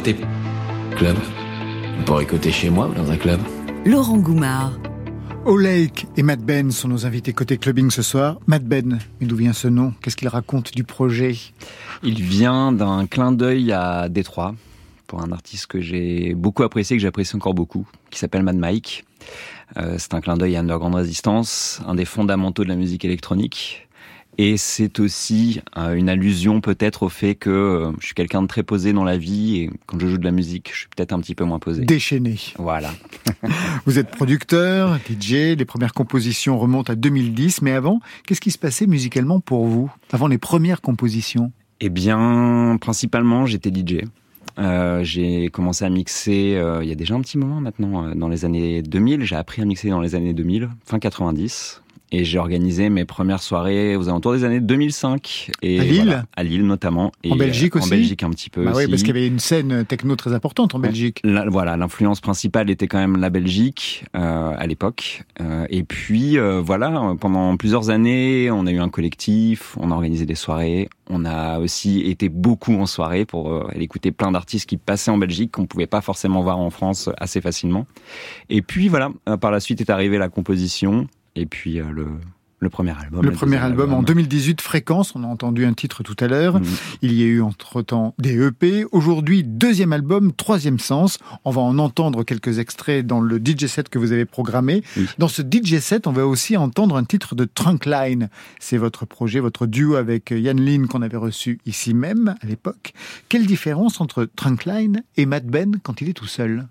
Côté 0.00 0.16
club. 0.96 1.16
On 1.98 2.04
pourrait 2.04 2.24
côté 2.24 2.50
chez 2.50 2.70
moi 2.70 2.88
ou 2.88 2.94
dans 2.94 3.10
un 3.10 3.18
club. 3.18 3.38
Laurent 3.84 4.16
Goumard. 4.16 4.72
O'Lake 5.44 6.06
et 6.16 6.22
Matt 6.22 6.40
Ben 6.40 6.70
sont 6.70 6.88
nos 6.88 7.04
invités 7.04 7.34
côté 7.34 7.58
clubbing 7.58 7.90
ce 7.90 8.00
soir. 8.00 8.38
Matt 8.46 8.64
Ben, 8.64 8.98
mais 9.20 9.26
d'où 9.26 9.36
vient 9.36 9.52
ce 9.52 9.68
nom? 9.68 9.92
Qu'est-ce 10.00 10.16
qu'il 10.16 10.28
raconte 10.28 10.74
du 10.74 10.84
projet? 10.84 11.36
Il 12.02 12.22
vient 12.22 12.72
d'un 12.72 13.06
clin 13.06 13.30
d'œil 13.30 13.72
à 13.72 14.08
Détroit 14.08 14.54
pour 15.06 15.20
un 15.20 15.32
artiste 15.32 15.66
que 15.66 15.82
j'ai 15.82 16.32
beaucoup 16.34 16.62
apprécié, 16.62 16.96
que 16.96 17.02
j'apprécie 17.02 17.36
encore 17.36 17.52
beaucoup, 17.52 17.86
qui 18.08 18.18
s'appelle 18.18 18.42
Mad 18.42 18.56
Mike. 18.56 19.04
Euh, 19.76 19.96
c'est 19.98 20.14
un 20.14 20.22
clin 20.22 20.38
d'œil 20.38 20.56
à 20.56 20.60
Underground 20.60 20.94
Resistance, 20.94 21.82
un 21.86 21.94
des 21.94 22.06
fondamentaux 22.06 22.64
de 22.64 22.70
la 22.70 22.76
musique 22.76 23.04
électronique. 23.04 23.86
Et 24.42 24.56
c'est 24.56 25.00
aussi 25.00 25.60
euh, 25.76 25.92
une 25.92 26.08
allusion 26.08 26.62
peut-être 26.62 27.02
au 27.02 27.10
fait 27.10 27.34
que 27.34 27.50
euh, 27.50 27.92
je 28.00 28.06
suis 28.06 28.14
quelqu'un 28.14 28.40
de 28.40 28.46
très 28.46 28.62
posé 28.62 28.94
dans 28.94 29.04
la 29.04 29.18
vie 29.18 29.58
et 29.58 29.70
quand 29.84 30.00
je 30.00 30.06
joue 30.06 30.16
de 30.16 30.24
la 30.24 30.30
musique, 30.30 30.70
je 30.72 30.78
suis 30.78 30.88
peut-être 30.88 31.12
un 31.12 31.20
petit 31.20 31.34
peu 31.34 31.44
moins 31.44 31.58
posé. 31.58 31.84
Déchaîné. 31.84 32.38
Voilà. 32.56 32.90
Vous 33.84 33.98
êtes 33.98 34.10
producteur, 34.10 34.98
DJ, 35.10 35.54
les 35.58 35.64
premières 35.66 35.92
compositions 35.92 36.58
remontent 36.58 36.90
à 36.90 36.96
2010, 36.96 37.60
mais 37.60 37.72
avant, 37.72 38.00
qu'est-ce 38.26 38.40
qui 38.40 38.50
se 38.50 38.56
passait 38.56 38.86
musicalement 38.86 39.40
pour 39.40 39.66
vous 39.66 39.92
Avant 40.10 40.26
les 40.26 40.38
premières 40.38 40.80
compositions? 40.80 41.52
Eh 41.80 41.90
bien, 41.90 42.78
principalement, 42.80 43.44
j'étais 43.44 43.68
DJ. 43.68 44.04
Euh, 44.58 45.02
j'ai 45.04 45.48
commencé 45.48 45.84
à 45.84 45.90
mixer 45.90 46.56
euh, 46.56 46.82
il 46.82 46.88
y 46.88 46.92
a 46.92 46.94
déjà 46.94 47.14
un 47.14 47.20
petit 47.20 47.38
moment 47.38 47.60
maintenant, 47.60 48.06
euh, 48.06 48.14
dans 48.14 48.28
les 48.28 48.44
années 48.44 48.82
2000. 48.82 49.24
J'ai 49.24 49.36
appris 49.36 49.62
à 49.62 49.64
mixer 49.64 49.90
dans 49.90 50.00
les 50.00 50.14
années 50.14 50.32
2000, 50.32 50.70
fin 50.84 50.98
90. 50.98 51.79
Et 52.12 52.24
j'ai 52.24 52.38
organisé 52.38 52.90
mes 52.90 53.04
premières 53.04 53.42
soirées 53.42 53.96
aux 53.96 54.08
alentours 54.08 54.32
des 54.32 54.44
années 54.44 54.60
2005. 54.60 55.50
Et 55.62 55.80
à 55.80 55.84
Lille 55.84 56.02
voilà, 56.04 56.24
À 56.36 56.42
Lille 56.42 56.66
notamment. 56.66 57.12
Et 57.22 57.32
en 57.32 57.36
Belgique 57.36 57.76
aussi 57.76 57.86
En 57.86 57.90
Belgique 57.90 58.22
un 58.22 58.30
petit 58.30 58.50
peu 58.50 58.64
bah 58.64 58.72
aussi. 58.72 58.84
Oui, 58.84 58.90
parce 58.90 59.02
qu'il 59.02 59.14
y 59.14 59.18
avait 59.18 59.26
une 59.26 59.38
scène 59.38 59.84
techno 59.84 60.16
très 60.16 60.32
importante 60.32 60.74
en 60.74 60.78
Belgique. 60.78 61.20
La, 61.24 61.48
voilà, 61.48 61.76
l'influence 61.76 62.20
principale 62.20 62.70
était 62.70 62.88
quand 62.88 62.98
même 62.98 63.16
la 63.16 63.30
Belgique 63.30 64.04
euh, 64.16 64.52
à 64.56 64.66
l'époque. 64.66 65.24
Euh, 65.40 65.66
et 65.70 65.84
puis 65.84 66.38
euh, 66.38 66.60
voilà, 66.60 67.14
pendant 67.20 67.56
plusieurs 67.56 67.90
années, 67.90 68.50
on 68.50 68.66
a 68.66 68.70
eu 68.70 68.80
un 68.80 68.88
collectif, 68.88 69.76
on 69.78 69.90
a 69.90 69.94
organisé 69.94 70.26
des 70.26 70.34
soirées. 70.34 70.88
On 71.12 71.24
a 71.24 71.58
aussi 71.58 72.00
été 72.02 72.28
beaucoup 72.28 72.74
en 72.74 72.86
soirée 72.86 73.24
pour 73.24 73.50
euh, 73.50 73.66
aller 73.72 73.82
écouter 73.82 74.12
plein 74.12 74.30
d'artistes 74.30 74.68
qui 74.68 74.76
passaient 74.76 75.10
en 75.10 75.18
Belgique 75.18 75.50
qu'on 75.50 75.66
pouvait 75.66 75.88
pas 75.88 76.00
forcément 76.00 76.40
voir 76.42 76.58
en 76.58 76.70
France 76.70 77.10
assez 77.18 77.40
facilement. 77.40 77.86
Et 78.48 78.62
puis 78.62 78.88
voilà, 78.88 79.10
euh, 79.28 79.36
par 79.36 79.50
la 79.50 79.58
suite 79.58 79.80
est 79.80 79.90
arrivée 79.90 80.18
la 80.18 80.28
composition 80.28 81.08
et 81.40 81.46
puis 81.46 81.80
euh, 81.80 81.90
le, 81.90 82.06
le 82.58 82.68
premier 82.68 82.92
album. 82.98 83.24
Le 83.24 83.32
premier 83.32 83.56
album, 83.56 83.94
en 83.94 84.02
2018, 84.02 84.60
Fréquence, 84.60 85.14
on 85.16 85.24
a 85.24 85.26
entendu 85.26 85.64
un 85.64 85.72
titre 85.72 86.02
tout 86.02 86.16
à 86.20 86.28
l'heure. 86.28 86.60
Mmh. 86.60 86.64
Il 87.00 87.14
y 87.14 87.22
a 87.22 87.26
eu 87.26 87.40
entre-temps 87.40 88.14
des 88.18 88.38
EP. 88.38 88.84
Aujourd'hui, 88.92 89.42
deuxième 89.42 89.94
album, 89.94 90.32
troisième 90.32 90.78
sens. 90.78 91.18
On 91.46 91.50
va 91.50 91.62
en 91.62 91.78
entendre 91.78 92.22
quelques 92.22 92.58
extraits 92.58 93.06
dans 93.06 93.22
le 93.22 93.38
DJ 93.38 93.66
set 93.66 93.88
que 93.88 93.98
vous 93.98 94.12
avez 94.12 94.26
programmé. 94.26 94.82
Oui. 94.98 95.06
Dans 95.16 95.28
ce 95.28 95.40
DJ 95.40 95.78
set, 95.78 96.06
on 96.06 96.12
va 96.12 96.26
aussi 96.26 96.58
entendre 96.58 96.96
un 96.96 97.04
titre 97.04 97.34
de 97.34 97.46
Trunkline. 97.46 98.28
C'est 98.58 98.76
votre 98.76 99.06
projet, 99.06 99.40
votre 99.40 99.66
duo 99.66 99.94
avec 99.94 100.30
Yann 100.30 100.60
Lin 100.60 100.86
qu'on 100.86 101.00
avait 101.00 101.16
reçu 101.16 101.60
ici 101.64 101.94
même 101.94 102.34
à 102.42 102.46
l'époque. 102.46 102.92
Quelle 103.30 103.46
différence 103.46 104.02
entre 104.02 104.26
Trunkline 104.36 105.02
et 105.16 105.24
Matt 105.24 105.46
Ben 105.46 105.78
quand 105.82 106.02
il 106.02 106.10
est 106.10 106.14
tout 106.14 106.26
seul? 106.26 106.66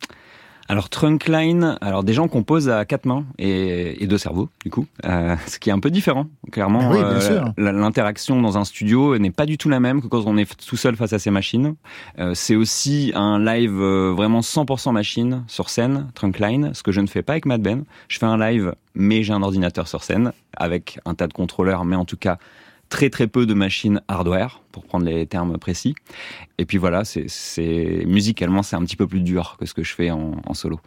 Alors 0.69 0.88
Trunkline, 0.89 1.79
alors 1.82 2.03
des 2.03 2.13
gens 2.13 2.27
composent 2.27 2.69
à 2.69 2.86
quatre 2.86 3.05
mains 3.05 3.25
et, 3.39 4.03
et 4.03 4.08
deux 4.08 4.19
cerveaux 4.19 4.49
du 4.63 4.69
coup, 4.69 4.86
euh, 5.03 5.36
ce 5.47 5.58
qui 5.58 5.69
est 5.69 5.73
un 5.73 5.79
peu 5.79 5.89
différent. 5.89 6.27
Clairement, 6.51 6.91
oui, 6.91 6.99
euh, 7.01 7.43
l'interaction 7.58 8.39
dans 8.39 8.58
un 8.60 8.65
studio 8.65 9.17
n'est 9.17 9.32
pas 9.32 9.47
du 9.47 9.58
tout 9.58 9.67
la 9.67 9.79
même 9.79 9.99
que 9.99 10.08
quand 10.08 10.23
on 10.27 10.38
est 10.38 10.47
tout 10.63 10.77
seul 10.77 10.95
face 10.95 11.12
à 11.12 11.17
ses 11.17 11.32
machines. 11.32 11.75
Euh, 12.19 12.34
c'est 12.36 12.55
aussi 12.55 13.12
un 13.15 13.43
live 13.43 13.82
euh, 13.82 14.13
vraiment 14.15 14.41
100% 14.41 14.91
machine 14.91 15.43
sur 15.47 15.71
scène, 15.71 16.12
Trunkline, 16.13 16.71
ce 16.75 16.84
que 16.84 16.91
je 16.91 17.01
ne 17.01 17.08
fais 17.08 17.23
pas 17.23 17.34
avec 17.34 17.47
Mad 17.47 17.63
Ben. 17.63 17.84
Je 18.08 18.19
fais 18.19 18.27
un 18.27 18.38
live, 18.38 18.75
mais 18.93 19.23
j'ai 19.23 19.34
un 19.34 19.41
ordinateur 19.41 19.88
sur 19.88 20.03
scène 20.03 20.34
avec 20.55 20.99
un 21.05 21.15
tas 21.15 21.25
de 21.25 21.34
contrôleurs, 21.34 21.84
mais 21.84 21.95
en 21.95 22.05
tout 22.05 22.17
cas 22.17 22.38
très 22.89 23.10
très 23.10 23.28
peu 23.28 23.45
de 23.45 23.54
machines 23.54 24.02
hardware 24.08 24.62
pour 24.71 24.84
prendre 24.84 25.06
les 25.06 25.25
termes 25.25 25.58
précis. 25.58 25.95
Et 26.58 26.65
puis 26.65 26.78
voilà 26.78 27.04
c'est 27.06 28.04
musicalement 28.06 28.63
c'est 28.63 28.75
un 28.75 28.84
petit 28.84 28.95
peu 28.95 29.08
plus 29.08 29.21
dur 29.21 29.58
que 29.60 29.65
ce 29.65 29.73
que 29.73 29.84
je 29.84 29.93
fais 29.93 30.12
en, 30.12 30.41
en, 30.45 30.54
solo 30.54 30.80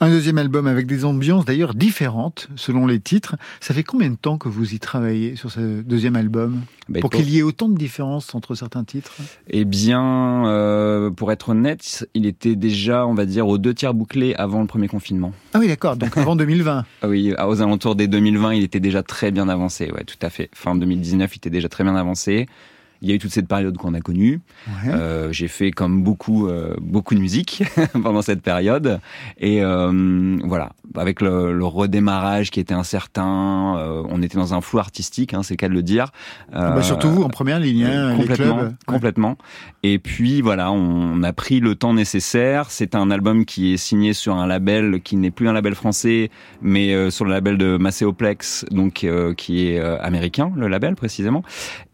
un 0.00 0.10
deuxième 0.10 0.38
album 0.38 0.66
avec 0.66 0.86
des 0.86 1.04
ambiances 1.04 1.44
d'ailleurs 1.44 1.74
différentes 1.74 2.48
selon 2.56 2.86
les 2.86 3.00
titres. 3.00 3.36
Ça 3.60 3.74
fait 3.74 3.82
combien 3.82 4.10
de 4.10 4.16
temps 4.16 4.38
que 4.38 4.48
vous 4.48 4.74
y 4.74 4.78
travaillez 4.78 5.36
sur 5.36 5.50
ce 5.50 5.82
deuxième 5.82 6.16
album 6.16 6.62
bah, 6.88 7.00
pour 7.00 7.10
qu'il 7.10 7.28
y 7.30 7.38
ait 7.38 7.42
autant 7.42 7.68
de 7.68 7.76
différences 7.76 8.34
entre 8.34 8.54
certains 8.54 8.84
titres? 8.84 9.12
Eh 9.48 9.64
bien 9.64 10.46
euh, 10.46 11.10
pour 11.10 11.32
être 11.32 11.50
honnête 11.50 12.06
il 12.14 12.26
était 12.26 12.56
déjà 12.56 13.06
on 13.06 13.14
va 13.14 13.26
dire 13.26 13.46
aux 13.46 13.58
deux 13.58 13.74
tiers 13.74 13.94
bouclé 13.94 14.34
avant 14.34 14.60
le 14.60 14.66
premier 14.66 14.88
confinement. 14.88 15.32
Ah 15.52 15.58
oui 15.60 15.68
d'accord 15.68 15.96
donc 15.96 16.16
avant 16.16 16.36
2020 16.36 16.84
oui 17.04 17.32
aux 17.32 17.62
alentours 17.62 17.94
des 17.94 18.08
2020 18.08 18.54
il 18.54 18.64
était 18.64 18.80
déjà 18.80 19.02
très 19.02 19.30
bien 19.30 19.48
avancé 19.48 19.90
ouais 19.90 20.04
tout 20.04 20.18
à 20.22 20.30
fait. 20.30 20.50
Fin 20.52 20.74
2019 20.74 21.34
il 21.34 21.36
était 21.36 21.50
déjà 21.50 21.68
très 21.68 21.84
bien 21.84 21.96
avancé. 21.96 22.46
Il 23.04 23.10
y 23.10 23.12
a 23.12 23.16
eu 23.16 23.18
toute 23.18 23.32
cette 23.32 23.46
période 23.46 23.76
qu'on 23.76 23.92
a 23.92 24.00
connue. 24.00 24.40
Ouais. 24.66 24.92
Euh, 24.92 25.30
j'ai 25.30 25.46
fait 25.48 25.70
comme 25.70 26.02
beaucoup 26.02 26.48
euh, 26.48 26.74
beaucoup 26.80 27.14
de 27.14 27.20
musique 27.20 27.62
pendant 28.02 28.22
cette 28.22 28.40
période 28.40 28.98
et 29.38 29.62
euh, 29.62 30.38
voilà 30.44 30.70
avec 30.96 31.20
le, 31.20 31.52
le, 31.52 31.64
redémarrage 31.64 32.50
qui 32.50 32.60
était 32.60 32.74
incertain. 32.74 33.76
euh, 33.78 34.02
on 34.08 34.22
était 34.22 34.38
dans 34.38 34.54
un 34.54 34.60
flou 34.60 34.78
artistique, 34.78 35.34
hein, 35.34 35.42
c'est 35.42 35.54
le 35.54 35.58
cas 35.58 35.68
de 35.68 35.74
le 35.74 35.82
dire. 35.82 36.12
bah 36.52 36.82
surtout 36.82 37.10
vous 37.10 37.22
en 37.22 37.28
première 37.28 37.58
ligne, 37.60 37.84
hein, 37.84 38.16
complètement, 38.16 38.56
les 38.56 38.62
clubs. 38.62 38.74
complètement. 38.86 39.38
Et 39.82 39.98
puis 39.98 40.40
voilà, 40.40 40.72
on 40.72 41.22
a 41.22 41.32
pris 41.32 41.60
le 41.60 41.74
temps 41.74 41.92
nécessaire. 41.92 42.70
C'est 42.70 42.94
un 42.94 43.10
album 43.10 43.44
qui 43.44 43.74
est 43.74 43.76
signé 43.76 44.14
sur 44.14 44.36
un 44.36 44.46
label 44.46 45.00
qui 45.02 45.16
n'est 45.16 45.30
plus 45.30 45.48
un 45.48 45.52
label 45.52 45.74
français, 45.74 46.30
mais 46.62 46.94
euh, 46.94 47.10
sur 47.10 47.24
le 47.24 47.32
label 47.32 47.58
de 47.58 47.76
Macéoplex, 47.76 48.64
donc 48.70 49.04
euh, 49.04 49.34
qui 49.34 49.66
est 49.66 49.80
américain, 49.80 50.52
le 50.56 50.68
label 50.68 50.94
précisément. 50.94 51.42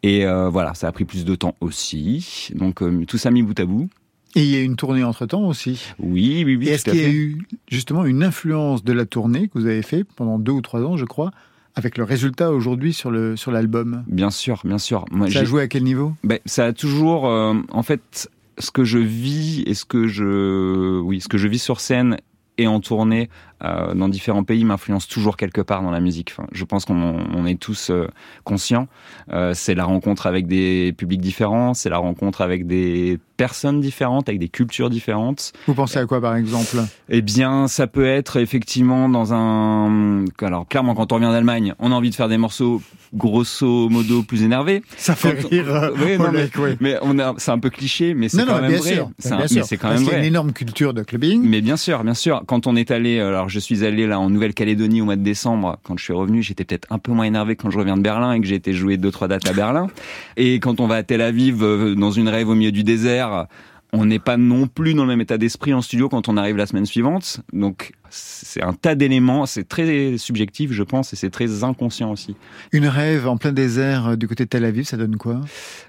Et 0.03 0.25
voilà, 0.25 0.75
ça 0.75 0.89
a 0.89 0.93
pris 0.93 1.05
plus 1.05 1.25
de 1.25 1.35
temps 1.35 1.55
aussi. 1.61 2.51
Donc 2.55 2.83
euh, 2.83 3.05
tout 3.07 3.19
ça 3.19 3.31
mis 3.31 3.43
bout 3.43 3.59
à 3.59 3.65
bout. 3.65 3.89
Et 4.37 4.45
il 4.45 4.51
y 4.51 4.57
a 4.57 4.63
une 4.63 4.77
tournée 4.77 5.03
entre-temps 5.03 5.43
aussi. 5.47 5.89
Oui, 5.99 6.45
oui, 6.47 6.57
oui. 6.57 6.69
Est-ce 6.69 6.89
qu'il 6.89 7.01
y 7.01 7.05
a 7.05 7.11
eu 7.11 7.47
justement 7.69 8.05
une 8.05 8.23
influence 8.23 8.85
de 8.85 8.93
la 8.93 9.05
tournée 9.05 9.49
que 9.49 9.59
vous 9.59 9.67
avez 9.67 9.83
fait 9.83 10.05
pendant 10.05 10.39
deux 10.39 10.53
ou 10.53 10.61
trois 10.61 10.83
ans, 10.83 10.97
je 10.97 11.05
crois, 11.05 11.33
avec 11.75 11.99
le 11.99 12.05
résultat 12.05 12.53
aujourd'hui 12.53 12.93
sur 12.93 13.11
le 13.11 13.37
sur 13.37 13.51
l'album? 13.51 14.05
Bien 14.07 14.31
sûr, 14.31 14.61
bien 14.65 14.79
sûr. 14.79 15.05
Moi, 15.11 15.29
ça 15.31 15.41
a 15.41 15.45
joué 15.45 15.63
à 15.63 15.69
quel 15.69 15.83
niveau? 15.83 16.15
Ben, 16.23 16.39
Ça 16.47 16.67
a 16.67 16.73
toujours, 16.73 17.27
euh, 17.27 17.55
en 17.71 17.83
fait, 17.83 18.31
ce 18.59 18.71
que 18.71 18.85
je 18.85 18.99
vis 18.99 19.65
et 19.67 19.75
ce 19.75 19.85
que 19.85 20.07
je, 20.07 21.01
oui, 21.01 21.21
ce 21.21 21.29
que 21.29 21.39
je 21.39 21.49
vis 21.49 21.61
sur 21.61 21.81
scène 21.81 22.17
et 22.57 22.69
en 22.69 22.79
tournée 22.79 23.31
euh, 23.63 23.95
dans 23.95 24.09
différents 24.09 24.45
pays 24.45 24.65
m'influence 24.65 25.07
toujours 25.07 25.37
quelque 25.37 25.61
part 25.61 25.83
dans 25.83 25.91
la 25.91 26.01
musique. 26.01 26.33
Enfin, 26.33 26.49
je 26.53 26.65
pense 26.65 26.85
qu'on 26.85 27.25
on 27.35 27.47
est 27.47 27.59
tous 27.59 27.91
euh, 27.91 28.09
conscients. 28.45 28.89
Euh, 29.33 29.53
c'est 29.55 29.75
la 29.75 29.85
rencontre 29.85 30.27
avec 30.27 30.47
des 30.47 30.95
publics 30.97 31.21
différents, 31.21 31.75
c'est 31.75 31.91
la 31.91 31.99
rencontre 31.99 32.41
avec 32.41 32.67
des 32.67 33.19
personnes 33.37 33.81
différentes, 33.81 34.29
avec 34.29 34.39
des 34.39 34.49
cultures 34.49 34.91
différentes. 34.91 35.53
Vous 35.67 35.75
pensez 35.75 35.99
à 35.99 36.07
quoi 36.07 36.21
par 36.21 36.37
exemple? 36.37 36.77
Eh 37.09 37.23
bien, 37.23 37.69
ça 37.69 37.87
peut 37.87 38.07
être 38.07 38.37
effectivement 38.39 39.09
dans 39.09 39.33
un... 39.35 40.25
Alors 40.43 40.67
clairement, 40.69 40.95
quand 40.95 41.13
on 41.13 41.17
revient 41.17 41.31
d'Allemagne, 41.31 41.75
on 41.79 41.93
a 41.93 41.95
envie 41.95 42.11
de 42.11 42.15
faire 42.15 42.29
des 42.29 42.39
morceaux 42.39 42.83
grosso 43.13 43.89
modo 43.89 44.23
plus 44.23 44.43
énervés. 44.43 44.83
Ça 44.97 45.15
fait 45.15 45.37
quand 45.43 45.49
rire. 45.49 45.93
Oui, 45.97 46.17
non, 46.19 46.31
mais, 46.33 46.49
oui. 46.59 46.77
mais 46.81 46.97
on 47.03 47.19
a... 47.19 47.35
c'est 47.39 47.51
un 47.51 47.59
peu 47.59 47.71
cliché, 47.71 48.15
mais 48.15 48.29
c'est 48.29 48.45
quand 48.45 48.61
même 48.61 48.73
vrai. 48.73 49.07
C'est 49.19 49.65
c'est 49.65 49.77
quand 49.77 49.89
même 49.89 49.99
qu'il 49.99 50.07
y 50.07 50.11
a 50.11 50.13
vrai. 50.13 50.21
une 50.21 50.25
énorme 50.25 50.53
culture 50.53 50.95
de 50.95 51.03
clubbing. 51.03 51.43
Mais 51.43 51.61
bien 51.61 51.77
sûr, 51.77 52.05
bien 52.05 52.15
sûr. 52.15 52.43
Quand 52.47 52.67
on 52.67 52.77
est 52.77 52.91
allé, 52.91 53.21
alors 53.21 53.49
je 53.51 53.59
suis 53.59 53.85
allé 53.85 54.07
là 54.07 54.19
en 54.19 54.31
Nouvelle-Calédonie 54.31 55.03
au 55.03 55.05
mois 55.05 55.17
de 55.17 55.23
décembre. 55.23 55.79
Quand 55.83 55.99
je 55.99 56.05
suis 56.05 56.13
revenu, 56.13 56.43
j'étais 56.43 56.65
peut-être 56.65 56.87
un 56.91 56.99
peu 56.99 57.13
moins 57.13 57.25
énervé 57.25 57.57
quand 57.57 57.71
je 57.71 57.79
reviens 57.79 57.97
de 57.97 58.03
Berlin 58.03 58.33
et 58.33 58.41
que 58.41 58.47
j'ai 58.47 58.55
été 58.55 58.73
jouer 58.73 58.97
deux 58.97 59.11
trois 59.11 59.29
dates 59.29 59.49
à 59.49 59.53
Berlin. 59.53 59.89
Et 60.37 60.61
quand 60.61 60.81
on 60.81 60.87
va 60.87 60.97
à 60.97 61.03
Tel 61.03 61.21
Aviv 61.21 61.63
euh, 61.63 61.95
dans 61.95 62.11
une 62.11 62.29
rêve 62.29 62.49
au 62.49 62.55
milieu 62.55 62.73
du 62.73 62.85
désert, 62.85 63.47
on 63.93 64.05
n'est 64.05 64.19
pas 64.19 64.37
non 64.37 64.67
plus 64.67 64.95
dans 64.95 65.03
le 65.03 65.09
même 65.09 65.21
état 65.21 65.39
d'esprit 65.39 65.75
en 65.75 65.83
studio 65.83 66.09
quand 66.09 66.29
on 66.29 66.37
arrive 66.37 66.57
la 66.57 66.67
semaine 66.67 66.87
suivante. 66.87 67.41
Donc 67.53 67.93
c'est 68.09 68.63
un 68.63 68.73
tas 68.73 68.95
d'éléments, 68.95 69.47
c'est 69.47 69.69
très 69.69 70.17
subjectif 70.19 70.73
je 70.73 70.83
pense 70.83 71.13
et 71.13 71.17
c'est 71.17 71.31
très 71.31 71.65
inconscient 71.65 72.11
aussi. 72.11 72.37
Une 72.73 72.87
rêve 72.87 73.27
en 73.27 73.37
plein 73.37 73.53
désert 73.53 74.09
euh, 74.09 74.17
du 74.17 74.29
côté 74.29 74.45
de 74.45 74.49
Tel 74.49 74.65
Aviv, 74.65 74.85
ça 74.85 74.97
donne 74.97 75.17
quoi? 75.17 75.41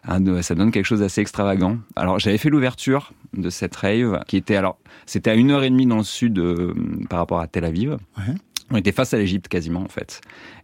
Ah, 0.08 0.18
Ça 0.42 0.56
donne 0.56 0.72
quelque 0.72 0.86
chose 0.86 1.02
d'assez 1.02 1.22
extravagant. 1.22 1.78
Alors 1.96 2.20
j'avais 2.20 2.38
fait 2.38 2.50
l'ouverture 2.50 3.14
de 3.34 3.50
cette 3.50 3.76
rave 3.76 4.20
qui 4.28 4.38
était 4.38 4.56
alors 4.56 4.78
c'était 5.12 5.30
à 5.30 5.36
une 5.36 5.52
heure 5.52 5.64
et 5.64 5.70
demie 5.70 5.86
dans 5.86 5.98
le 5.98 6.04
sud 6.04 6.40
euh, 6.40 6.74
par 7.10 7.20
rapport 7.20 7.42
à 7.42 7.48
Tel 7.48 7.66
Aviv. 7.66 7.98
Ouais. 8.18 8.34
On 8.70 8.78
était 8.78 8.94
face 8.94 9.14
à 9.14 9.18
l'Égypte 9.18 9.50
quasiment 9.50 9.82
en 9.82 9.90
fait. 9.90 10.22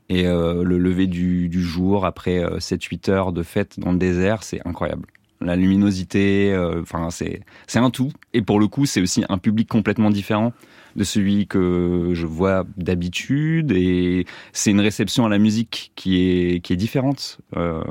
Et 0.08 0.26
euh, 0.26 0.64
le 0.64 0.78
lever 0.78 1.08
du, 1.08 1.50
du 1.50 1.62
jour 1.62 2.06
après 2.06 2.42
7-8 2.58 3.12
heures 3.12 3.32
de 3.34 3.44
fête 3.44 3.78
dans 3.78 3.92
le 3.92 3.98
désert, 3.98 4.44
c'est 4.44 4.66
incroyable 4.66 5.06
la 5.42 5.56
luminosité, 5.56 6.56
enfin 6.82 7.08
euh, 7.08 7.10
c'est 7.12 7.42
c'est 7.68 7.80
un 7.80 7.90
tout. 7.90 8.12
Et 8.34 8.42
pour 8.42 8.60
le 8.60 8.68
coup, 8.68 8.86
c'est 8.86 9.02
aussi 9.02 9.24
un 9.30 9.38
public 9.38 9.68
complètement 9.68 10.10
différent 10.10 10.54
de 10.96 11.04
celui 11.04 11.46
que 11.48 12.12
je 12.14 12.26
vois 12.26 12.66
d'habitude. 12.78 13.72
Et 13.72 14.26
c'est 14.52 14.72
une 14.72 14.82
réception 14.82 15.26
à 15.26 15.30
la 15.30 15.38
musique 15.38 15.92
qui 15.96 16.22
est 16.22 16.60
qui 16.62 16.74
est 16.74 16.78
différente. 16.78 17.40
Euh, 17.56 17.84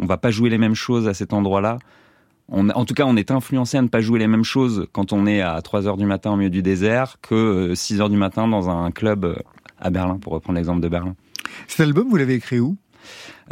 on 0.00 0.06
va 0.06 0.16
pas 0.16 0.30
jouer 0.30 0.50
les 0.50 0.58
mêmes 0.58 0.74
choses 0.74 1.08
à 1.08 1.14
cet 1.14 1.32
endroit-là 1.32 1.78
On, 2.48 2.68
en 2.70 2.84
tout 2.84 2.94
cas, 2.94 3.04
on 3.06 3.16
est 3.16 3.30
influencé 3.30 3.76
à 3.78 3.82
ne 3.82 3.88
pas 3.88 4.00
jouer 4.00 4.18
les 4.18 4.26
mêmes 4.26 4.44
choses 4.44 4.86
quand 4.92 5.12
on 5.12 5.26
est 5.26 5.40
à 5.40 5.60
3 5.62 5.86
heures 5.86 5.96
du 5.96 6.06
matin 6.06 6.32
au 6.32 6.36
milieu 6.36 6.50
du 6.50 6.62
désert 6.62 7.16
que 7.22 7.72
6 7.74 8.00
heures 8.00 8.10
du 8.10 8.16
matin 8.16 8.48
dans 8.48 8.68
un 8.68 8.90
club 8.90 9.40
à 9.78 9.90
Berlin, 9.90 10.18
pour 10.18 10.32
reprendre 10.32 10.56
l'exemple 10.58 10.80
de 10.80 10.88
Berlin. 10.88 11.14
Cet 11.66 11.80
album, 11.80 12.08
vous 12.08 12.16
l'avez 12.16 12.34
écrit 12.34 12.60
où? 12.60 12.76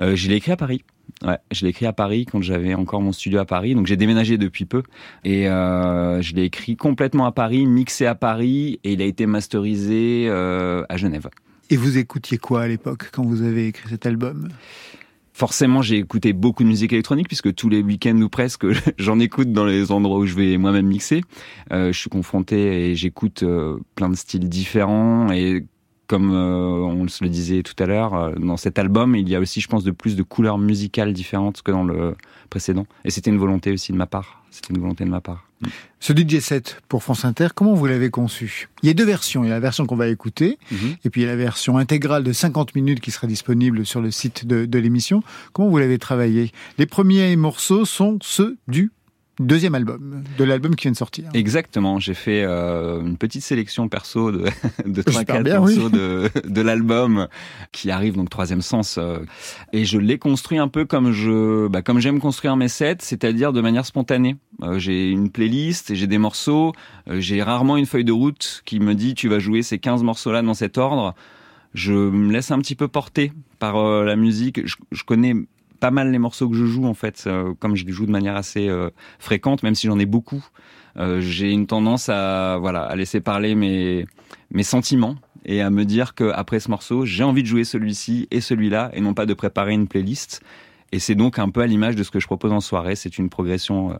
Euh, 0.00 0.16
Je 0.16 0.28
l'ai 0.28 0.36
écrit 0.36 0.52
à 0.52 0.56
Paris. 0.56 0.82
Ouais, 1.22 1.38
je 1.50 1.64
l'ai 1.64 1.70
écrit 1.70 1.86
à 1.86 1.92
Paris 1.92 2.24
quand 2.24 2.40
j'avais 2.40 2.74
encore 2.74 3.02
mon 3.02 3.12
studio 3.12 3.40
à 3.40 3.44
Paris. 3.44 3.74
Donc 3.74 3.86
j'ai 3.86 3.96
déménagé 3.96 4.38
depuis 4.38 4.64
peu 4.64 4.82
et 5.24 5.48
euh, 5.48 6.22
je 6.22 6.34
l'ai 6.34 6.44
écrit 6.44 6.76
complètement 6.76 7.26
à 7.26 7.32
Paris, 7.32 7.66
mixé 7.66 8.06
à 8.06 8.14
Paris 8.14 8.80
et 8.84 8.92
il 8.92 9.02
a 9.02 9.04
été 9.04 9.26
masterisé 9.26 10.26
euh, 10.28 10.84
à 10.88 10.96
Genève. 10.96 11.28
Et 11.68 11.76
vous 11.76 11.98
écoutiez 11.98 12.38
quoi 12.38 12.62
à 12.62 12.68
l'époque 12.68 13.10
quand 13.12 13.24
vous 13.24 13.42
avez 13.42 13.66
écrit 13.66 13.88
cet 13.90 14.06
album? 14.06 14.48
Forcément, 15.32 15.80
j'ai 15.80 15.98
écouté 15.98 16.32
beaucoup 16.32 16.64
de 16.64 16.68
musique 16.68 16.92
électronique 16.92 17.28
puisque 17.28 17.54
tous 17.54 17.68
les 17.68 17.82
week-ends 17.82 18.20
ou 18.20 18.28
presque, 18.28 18.66
j'en 18.98 19.18
écoute 19.20 19.52
dans 19.52 19.64
les 19.64 19.92
endroits 19.92 20.18
où 20.18 20.26
je 20.26 20.34
vais 20.34 20.56
moi-même 20.58 20.86
mixer. 20.86 21.22
Euh, 21.72 21.92
je 21.92 21.98
suis 21.98 22.10
confronté 22.10 22.90
et 22.90 22.94
j'écoute 22.94 23.42
euh, 23.42 23.78
plein 23.94 24.08
de 24.08 24.16
styles 24.16 24.48
différents 24.48 25.30
et 25.32 25.64
comme 26.10 26.34
euh, 26.34 26.82
on 26.82 27.06
se 27.06 27.22
le 27.22 27.30
disait 27.30 27.62
tout 27.62 27.80
à 27.80 27.86
l'heure, 27.86 28.14
euh, 28.14 28.34
dans 28.34 28.56
cet 28.56 28.80
album, 28.80 29.14
il 29.14 29.28
y 29.28 29.36
a 29.36 29.38
aussi, 29.38 29.60
je 29.60 29.68
pense, 29.68 29.84
de 29.84 29.92
plus 29.92 30.16
de 30.16 30.24
couleurs 30.24 30.58
musicales 30.58 31.12
différentes 31.12 31.62
que 31.62 31.70
dans 31.70 31.84
le 31.84 32.16
précédent. 32.50 32.84
Et 33.04 33.10
c'était 33.10 33.30
une 33.30 33.38
volonté 33.38 33.70
aussi 33.70 33.92
de 33.92 33.96
ma 33.96 34.06
part. 34.06 34.42
C'était 34.50 34.74
une 34.74 34.80
volonté 34.80 35.04
de 35.04 35.10
ma 35.10 35.20
part. 35.20 35.49
Mm. 35.60 35.66
Ce 36.00 36.12
DJ 36.12 36.40
set 36.40 36.80
pour 36.88 37.02
France 37.02 37.24
Inter, 37.24 37.48
comment 37.54 37.74
vous 37.74 37.86
l'avez 37.86 38.10
conçu? 38.10 38.68
Il 38.82 38.86
y 38.86 38.90
a 38.90 38.94
deux 38.94 39.04
versions. 39.04 39.44
Il 39.44 39.48
y 39.48 39.50
a 39.50 39.54
la 39.54 39.60
version 39.60 39.86
qu'on 39.86 39.96
va 39.96 40.08
écouter, 40.08 40.58
mm 40.70 40.76
-hmm. 40.76 40.96
et 41.04 41.10
puis 41.10 41.20
il 41.20 41.24
y 41.24 41.28
a 41.28 41.30
la 41.30 41.36
version 41.36 41.76
intégrale 41.78 42.24
de 42.24 42.32
50 42.32 42.74
minutes 42.74 43.00
qui 43.00 43.10
sera 43.10 43.26
disponible 43.26 43.84
sur 43.84 44.00
le 44.00 44.10
site 44.10 44.46
de, 44.46 44.64
de 44.64 44.78
l'émission. 44.78 45.22
Comment 45.52 45.68
vous 45.68 45.78
l'avez 45.78 45.98
travaillé? 45.98 46.52
Les 46.78 46.86
premiers 46.86 47.36
morceaux 47.36 47.84
sont 47.84 48.18
ceux 48.22 48.56
du 48.68 48.90
deuxième 49.40 49.74
album, 49.74 50.22
de 50.38 50.44
l'album 50.44 50.76
qui 50.76 50.84
vient 50.84 50.92
de 50.92 50.96
sortir. 50.96 51.28
Exactement, 51.34 51.98
j'ai 51.98 52.14
fait 52.14 52.42
euh, 52.44 53.00
une 53.00 53.16
petite 53.16 53.42
sélection 53.42 53.88
perso 53.88 54.30
de, 54.30 54.44
de 54.86 55.02
3-4 55.02 55.58
morceaux 55.58 55.86
oui. 55.86 55.90
de, 55.90 56.30
de 56.46 56.60
l'album 56.60 57.26
qui 57.72 57.90
arrive, 57.90 58.16
donc 58.16 58.30
troisième 58.30 58.60
sens. 58.62 58.98
Euh, 58.98 59.18
et 59.72 59.84
je 59.84 59.98
l'ai 59.98 60.18
construit 60.18 60.58
un 60.58 60.68
peu 60.68 60.84
comme 60.84 61.12
je, 61.12 61.68
bah, 61.68 61.82
comme 61.82 62.00
j'aime 62.00 62.20
construire 62.20 62.56
mes 62.56 62.68
sets, 62.68 62.98
c'est-à-dire 63.00 63.52
de 63.52 63.60
manière 63.60 63.86
spontanée. 63.86 64.36
Euh, 64.62 64.78
j'ai 64.78 65.10
une 65.10 65.30
playlist, 65.30 65.94
j'ai 65.94 66.06
des 66.06 66.18
morceaux, 66.18 66.72
euh, 67.08 67.20
j'ai 67.20 67.42
rarement 67.42 67.76
une 67.76 67.86
feuille 67.86 68.04
de 68.04 68.12
route 68.12 68.62
qui 68.66 68.78
me 68.78 68.94
dit 68.94 69.14
tu 69.14 69.28
vas 69.28 69.38
jouer 69.38 69.62
ces 69.62 69.78
15 69.78 70.02
morceaux-là 70.02 70.42
dans 70.42 70.54
cet 70.54 70.76
ordre. 70.76 71.14
Je 71.72 71.94
me 71.94 72.32
laisse 72.32 72.50
un 72.50 72.58
petit 72.58 72.74
peu 72.74 72.88
porter 72.88 73.32
par 73.58 73.80
la 74.02 74.16
musique. 74.16 74.66
Je, 74.66 74.74
je 74.90 75.04
connais 75.04 75.34
pas 75.80 75.90
mal 75.90 76.12
les 76.12 76.18
morceaux 76.18 76.48
que 76.48 76.56
je 76.56 76.66
joue 76.66 76.86
en 76.86 76.94
fait, 76.94 77.24
euh, 77.26 77.54
comme 77.58 77.74
je 77.74 77.84
les 77.84 77.92
joue 77.92 78.06
de 78.06 78.10
manière 78.10 78.36
assez 78.36 78.68
euh, 78.68 78.90
fréquente, 79.18 79.62
même 79.62 79.74
si 79.74 79.86
j'en 79.86 79.98
ai 79.98 80.06
beaucoup. 80.06 80.44
Euh, 80.96 81.20
j'ai 81.20 81.50
une 81.50 81.66
tendance 81.66 82.08
à 82.08 82.58
voilà 82.60 82.82
à 82.82 82.94
laisser 82.96 83.20
parler 83.20 83.54
mes 83.54 84.06
mes 84.50 84.62
sentiments 84.62 85.16
et 85.44 85.62
à 85.62 85.70
me 85.70 85.84
dire 85.84 86.14
que 86.14 86.30
après 86.30 86.60
ce 86.60 86.70
morceau, 86.70 87.06
j'ai 87.06 87.24
envie 87.24 87.42
de 87.42 87.48
jouer 87.48 87.64
celui-ci 87.64 88.28
et 88.30 88.40
celui-là 88.40 88.90
et 88.92 89.00
non 89.00 89.14
pas 89.14 89.26
de 89.26 89.34
préparer 89.34 89.72
une 89.72 89.88
playlist. 89.88 90.42
Et 90.92 90.98
c'est 90.98 91.14
donc 91.14 91.38
un 91.38 91.48
peu 91.48 91.62
à 91.62 91.66
l'image 91.66 91.96
de 91.96 92.02
ce 92.02 92.10
que 92.10 92.20
je 92.20 92.26
propose 92.26 92.52
en 92.52 92.60
soirée. 92.60 92.96
C'est 92.96 93.16
une 93.16 93.30
progression 93.30 93.98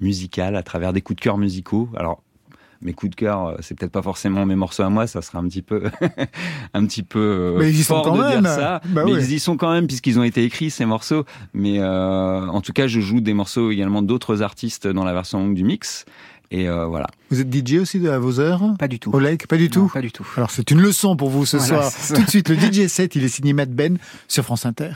musicale 0.00 0.54
à 0.54 0.62
travers 0.62 0.92
des 0.92 1.02
coups 1.02 1.16
de 1.16 1.20
cœur 1.20 1.36
musicaux. 1.36 1.88
Alors 1.96 2.22
mes 2.82 2.92
coups 2.92 3.10
de 3.10 3.16
cœur, 3.16 3.46
euh, 3.46 3.56
c'est 3.60 3.76
peut-être 3.76 3.92
pas 3.92 4.02
forcément 4.02 4.46
mes 4.46 4.54
morceaux 4.54 4.82
à 4.84 4.88
moi, 4.90 5.06
ça 5.06 5.20
sera 5.22 5.38
un 5.38 5.48
petit 5.48 5.62
peu, 5.62 5.82
un 6.74 6.86
petit 6.86 7.02
peu 7.02 7.18
euh, 7.18 7.58
mais 7.58 7.70
ils 7.70 7.82
fort 7.82 8.04
sont 8.04 8.10
quand 8.10 8.16
de 8.16 8.22
même. 8.22 8.40
dire 8.42 8.50
ça. 8.50 8.80
Bah 8.86 9.02
mais 9.04 9.12
ouais. 9.14 9.20
ils 9.24 9.32
y 9.32 9.38
sont 9.40 9.56
quand 9.56 9.72
même 9.72 9.86
puisqu'ils 9.86 10.18
ont 10.18 10.22
été 10.22 10.44
écrits 10.44 10.70
ces 10.70 10.84
morceaux. 10.84 11.24
Mais 11.54 11.78
euh, 11.80 12.46
en 12.46 12.60
tout 12.60 12.72
cas, 12.72 12.86
je 12.86 13.00
joue 13.00 13.20
des 13.20 13.34
morceaux 13.34 13.70
également 13.70 14.02
d'autres 14.02 14.42
artistes 14.42 14.86
dans 14.86 15.04
la 15.04 15.12
version 15.12 15.38
longue 15.40 15.54
du 15.54 15.64
mix. 15.64 16.04
Et 16.50 16.66
euh, 16.68 16.86
voilà. 16.86 17.06
Vous 17.30 17.40
êtes 17.40 17.52
DJ 17.54 17.74
aussi 17.80 18.06
à 18.08 18.18
vos 18.18 18.40
heures? 18.40 18.62
Pas 18.78 18.88
du 18.88 18.98
tout. 18.98 19.10
Au 19.14 19.18
Lake 19.18 19.46
Pas 19.46 19.56
du 19.58 19.64
Non, 19.64 19.70
tout 19.70 19.88
Pas 19.92 20.00
du 20.00 20.10
tout. 20.12 20.26
Alors 20.36 20.50
c'est 20.50 20.70
une 20.70 20.80
leçon 20.80 21.14
pour 21.16 21.28
vous 21.28 21.44
ce 21.44 21.58
Voilà, 21.58 21.90
soir. 21.90 22.18
Tout 22.18 22.24
de 22.24 22.30
suite, 22.30 22.48
le 22.48 22.56
DJ 22.56 22.86
set, 22.86 23.16
il 23.16 23.24
est 23.24 23.28
signé 23.28 23.52
Matt 23.52 23.70
Ben 23.70 23.98
sur 24.28 24.44
France 24.44 24.64
Inter. 24.64 24.92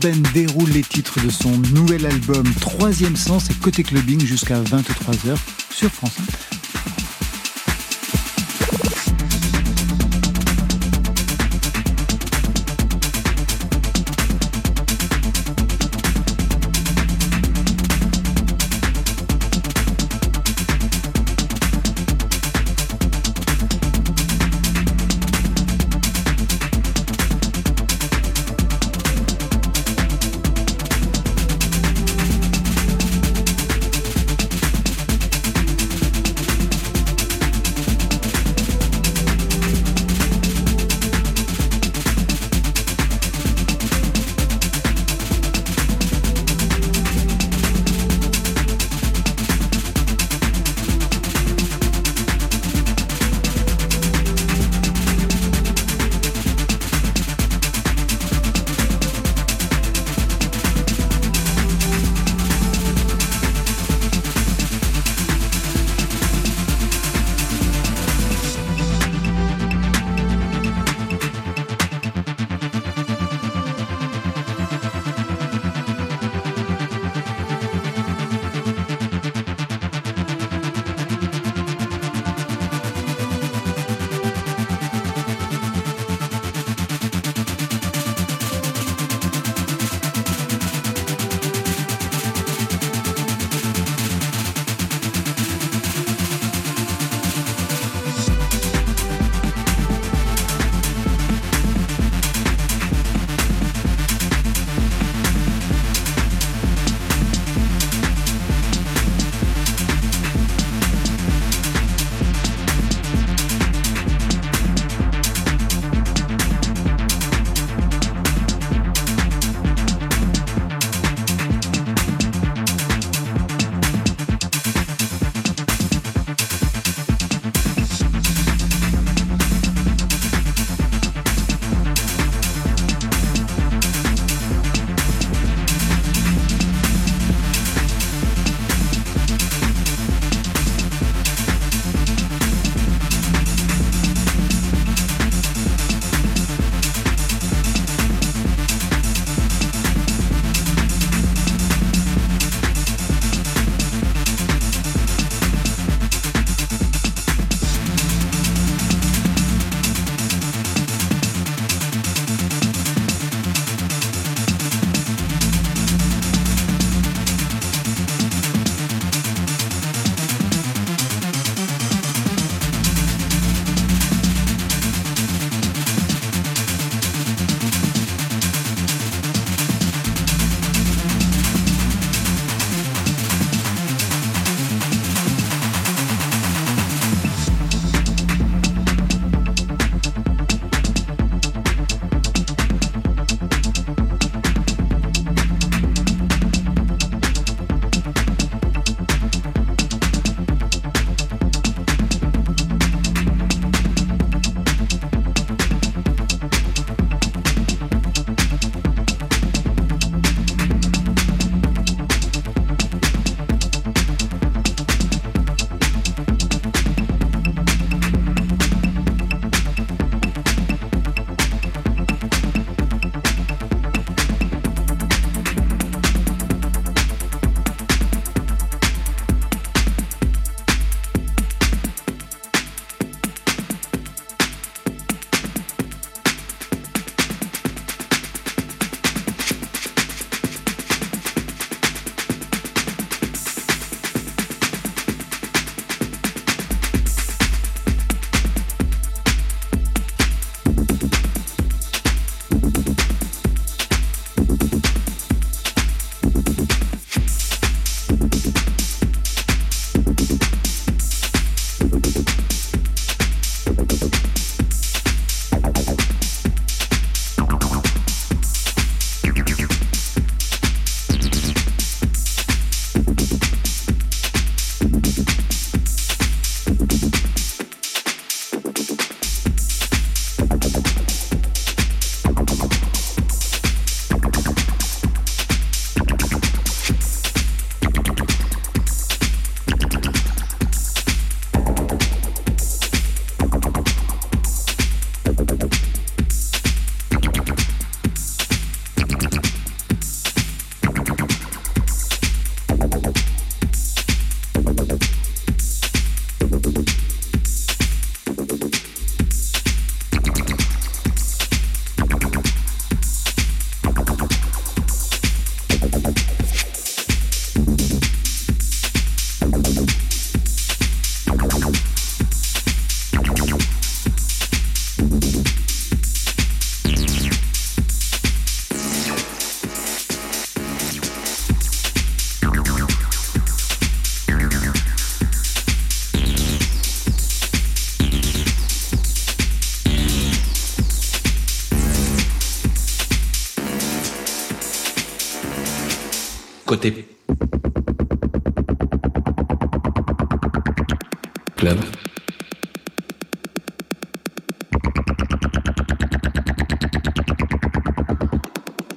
Ben 0.00 0.22
déroule 0.34 0.70
les 0.70 0.82
titres 0.82 1.20
de 1.24 1.30
son 1.30 1.50
nouvel 1.74 2.06
album 2.06 2.44
Troisième 2.60 3.16
Sens 3.16 3.50
et 3.50 3.54
Côté 3.54 3.82
Clubbing 3.82 4.20
jusqu'à 4.24 4.60
23h 4.60 5.36
sur 5.70 5.90
France 5.90 6.18
Inter. 6.20 6.39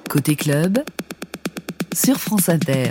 Côté 0.08 0.34
club, 0.34 0.78
sur 1.92 2.18
France 2.18 2.48
Inter. 2.48 2.90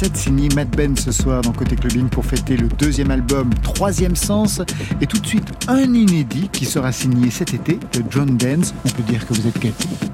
G7 0.00 0.16
signé 0.16 0.48
Matt 0.54 0.74
Ben 0.76 0.96
ce 0.96 1.12
soir 1.12 1.42
dans 1.42 1.52
Côté 1.52 1.76
Clubbing 1.76 2.08
pour 2.08 2.24
fêter 2.24 2.56
le 2.56 2.68
deuxième 2.68 3.10
album 3.10 3.50
Troisième 3.62 4.16
Sens. 4.16 4.62
Et 5.00 5.06
tout 5.06 5.18
de 5.18 5.26
suite, 5.26 5.46
un 5.68 5.92
inédit 5.92 6.48
qui 6.50 6.64
sera 6.64 6.90
signé 6.90 7.30
cet 7.30 7.52
été 7.52 7.74
de 7.74 8.02
John 8.08 8.36
Dance. 8.38 8.72
On 8.86 8.88
peut 8.88 9.02
dire 9.02 9.26
que 9.26 9.34
vous 9.34 9.46
êtes 9.46 9.58
quête. 9.58 10.09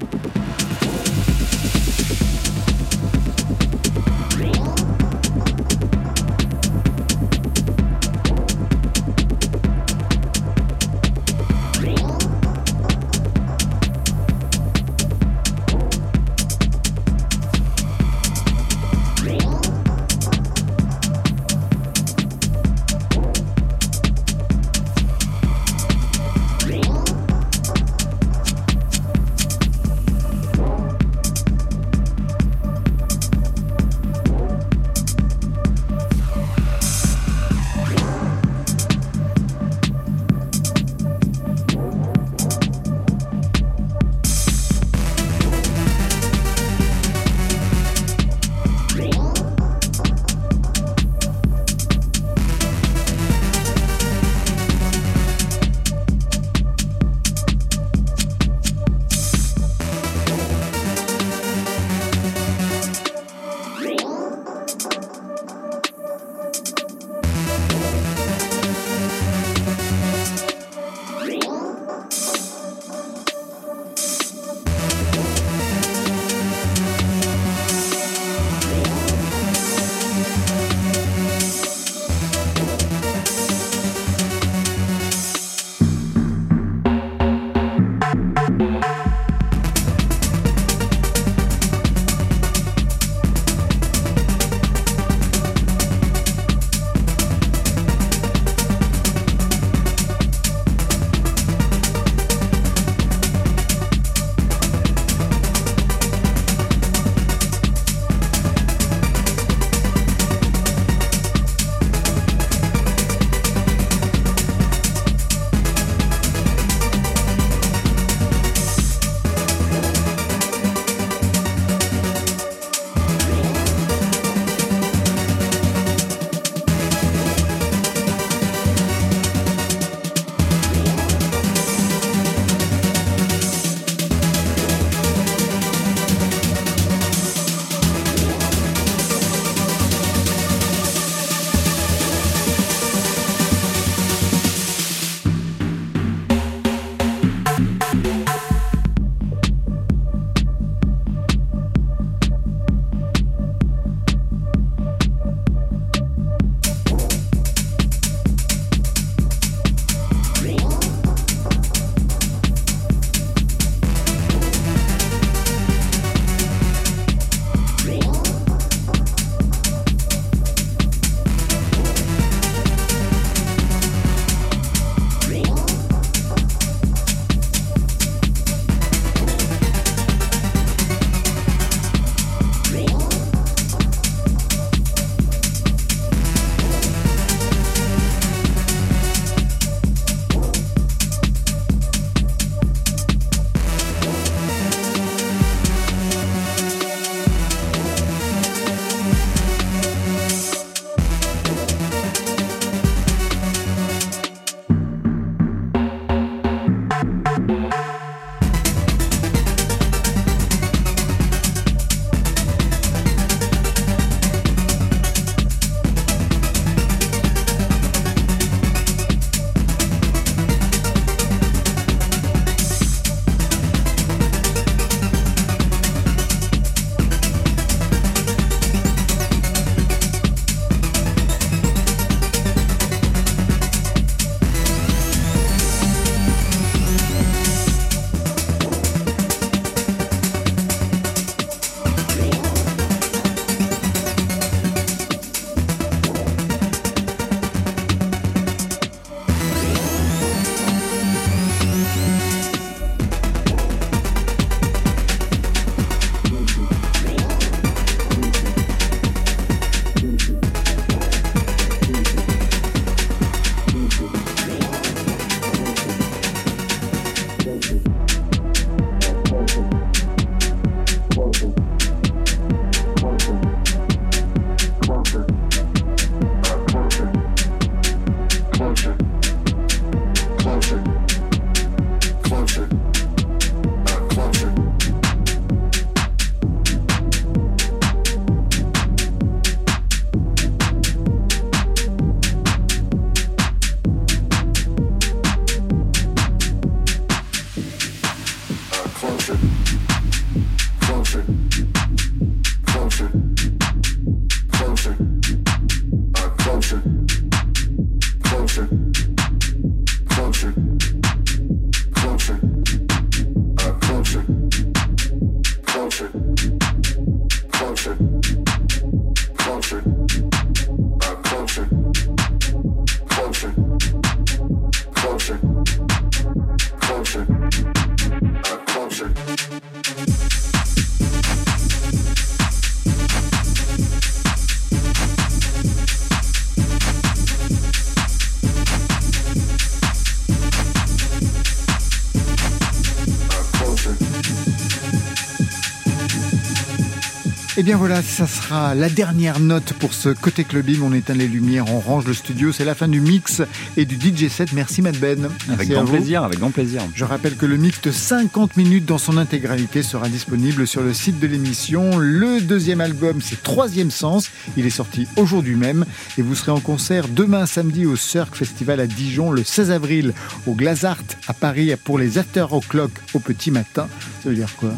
Et 347.57 347.61
eh 347.61 347.63
bien 347.63 347.75
voilà, 347.75 348.03
ça 348.03 348.27
sera 348.27 348.75
la 348.75 348.87
dernière 348.87 349.39
note 349.39 349.73
pour 349.73 349.91
ce 349.91 350.09
côté 350.09 350.43
clubbing. 350.43 350.79
On 350.83 350.93
éteint 350.93 351.15
les 351.15 351.27
lumières, 351.27 351.65
on 351.73 351.79
range 351.79 352.05
le 352.05 352.13
studio. 352.13 352.51
C'est 352.51 352.65
la 352.65 352.75
fin 352.75 352.87
du 352.87 353.01
mix 353.01 353.41
et 353.77 353.85
du 353.85 353.95
DJ 353.95 354.29
set. 354.29 354.53
Merci 354.53 354.83
Matt 354.83 354.99
Ben. 354.99 355.27
Avec 355.51 355.69
grand 355.69 355.85
plaisir, 355.85 356.23
avec 356.23 356.37
grand 356.37 356.51
plaisir. 356.51 356.83
Je 356.93 357.03
rappelle 357.03 357.35
que 357.35 357.47
le 357.47 357.57
mix 357.57 357.81
de 357.81 357.89
50 357.89 358.57
minutes 358.57 358.85
dans 358.85 358.99
son 358.99 359.17
intégralité 359.17 359.81
sera 359.81 360.07
disponible 360.07 360.67
sur 360.67 360.83
le 360.83 360.93
site 360.93 361.19
de 361.19 361.25
l'émission. 361.25 361.97
Le 361.97 362.41
deuxième 362.41 362.79
album, 362.79 363.21
c'est 363.23 363.41
Troisième 363.41 363.89
Sens. 363.89 364.29
Il 364.55 364.67
est 364.67 364.69
sorti 364.69 365.07
aujourd'hui 365.15 365.55
même 365.55 365.83
et 366.19 366.21
vous 366.21 366.35
serez 366.35 366.51
en 366.51 366.59
concert 366.59 367.07
demain 367.07 367.47
samedi 367.47 367.87
au 367.87 367.95
Cirque 367.95 368.35
Festival 368.35 368.79
à 368.79 368.85
Dijon, 368.85 369.31
le 369.31 369.43
16 369.43 369.71
avril 369.71 370.13
au 370.45 370.53
Glazart 370.53 371.01
à 371.27 371.33
Paris 371.33 371.73
pour 371.83 371.97
les 371.97 372.19
After 372.19 372.45
O'Clock 372.51 372.91
au 373.15 373.19
petit 373.19 373.49
matin. 373.49 373.87
Ça 374.21 374.29
veut 374.29 374.35
dire 374.35 374.55
quoi? 374.57 374.75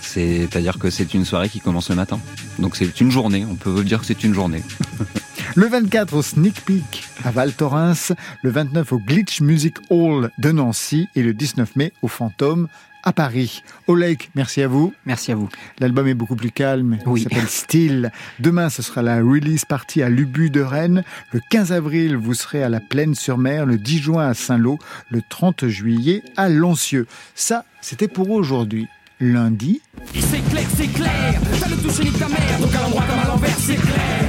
C'est-à-dire 0.00 0.78
que 0.78 0.90
c'est 0.90 1.14
une 1.14 1.24
soirée 1.24 1.48
qui 1.48 1.60
commence 1.60 1.90
le 1.90 1.96
matin. 1.96 2.20
Donc 2.58 2.76
c'est 2.76 3.00
une 3.00 3.10
journée, 3.10 3.46
on 3.48 3.54
peut 3.54 3.84
dire 3.84 4.00
que 4.00 4.06
c'est 4.06 4.24
une 4.24 4.34
journée. 4.34 4.62
le 5.54 5.66
24 5.66 6.14
au 6.14 6.22
Sneak 6.22 6.64
Peek 6.64 7.04
à 7.24 7.30
Val 7.30 7.52
Thorens, 7.52 8.12
le 8.42 8.50
29 8.50 8.92
au 8.92 8.98
Glitch 8.98 9.40
Music 9.40 9.76
Hall 9.90 10.30
de 10.38 10.52
Nancy 10.52 11.08
et 11.14 11.22
le 11.22 11.34
19 11.34 11.76
mai 11.76 11.92
au 12.02 12.08
Fantôme 12.08 12.68
à 13.02 13.12
Paris. 13.12 13.62
Au 13.86 13.94
Lake, 13.94 14.30
merci 14.34 14.62
à 14.62 14.68
vous. 14.68 14.92
Merci 15.06 15.32
à 15.32 15.34
vous. 15.34 15.48
L'album 15.78 16.06
est 16.06 16.14
beaucoup 16.14 16.36
plus 16.36 16.50
calme. 16.50 16.98
Il 17.16 17.22
s'appelle 17.22 17.48
Still. 17.48 18.12
Demain, 18.38 18.68
ce 18.68 18.82
sera 18.82 19.02
la 19.02 19.16
release 19.16 19.64
party 19.64 20.02
à 20.02 20.08
Lubu 20.08 20.50
de 20.50 20.60
Rennes. 20.60 21.02
Le 21.32 21.40
15 21.50 21.72
avril, 21.72 22.16
vous 22.16 22.34
serez 22.34 22.62
à 22.62 22.68
la 22.68 22.80
Plaine-sur-Mer. 22.80 23.66
Le 23.66 23.78
10 23.78 23.98
juin 23.98 24.28
à 24.28 24.34
Saint-Lô. 24.34 24.78
Le 25.10 25.22
30 25.28 25.66
juillet 25.66 26.22
à 26.36 26.48
Loncieux. 26.48 27.06
Ça, 27.34 27.64
c'était 27.80 28.08
pour 28.08 28.30
aujourd'hui 28.30 28.86
lundi. 29.20 29.80
C'est 30.14 30.40
clair, 30.50 30.66
c'est 30.76 30.86
clair, 30.88 31.40
t'as 31.60 31.68
le 31.68 31.76
toucher 31.76 32.04
ni 32.04 32.12
ta 32.12 32.28
mère, 32.28 32.58
donc 32.60 32.74
à 32.74 32.80
l'endroit 32.80 33.04
comme 33.08 33.18
à 33.18 33.28
l'envers, 33.28 33.56
c'est 33.58 33.76
clair. 33.76 34.19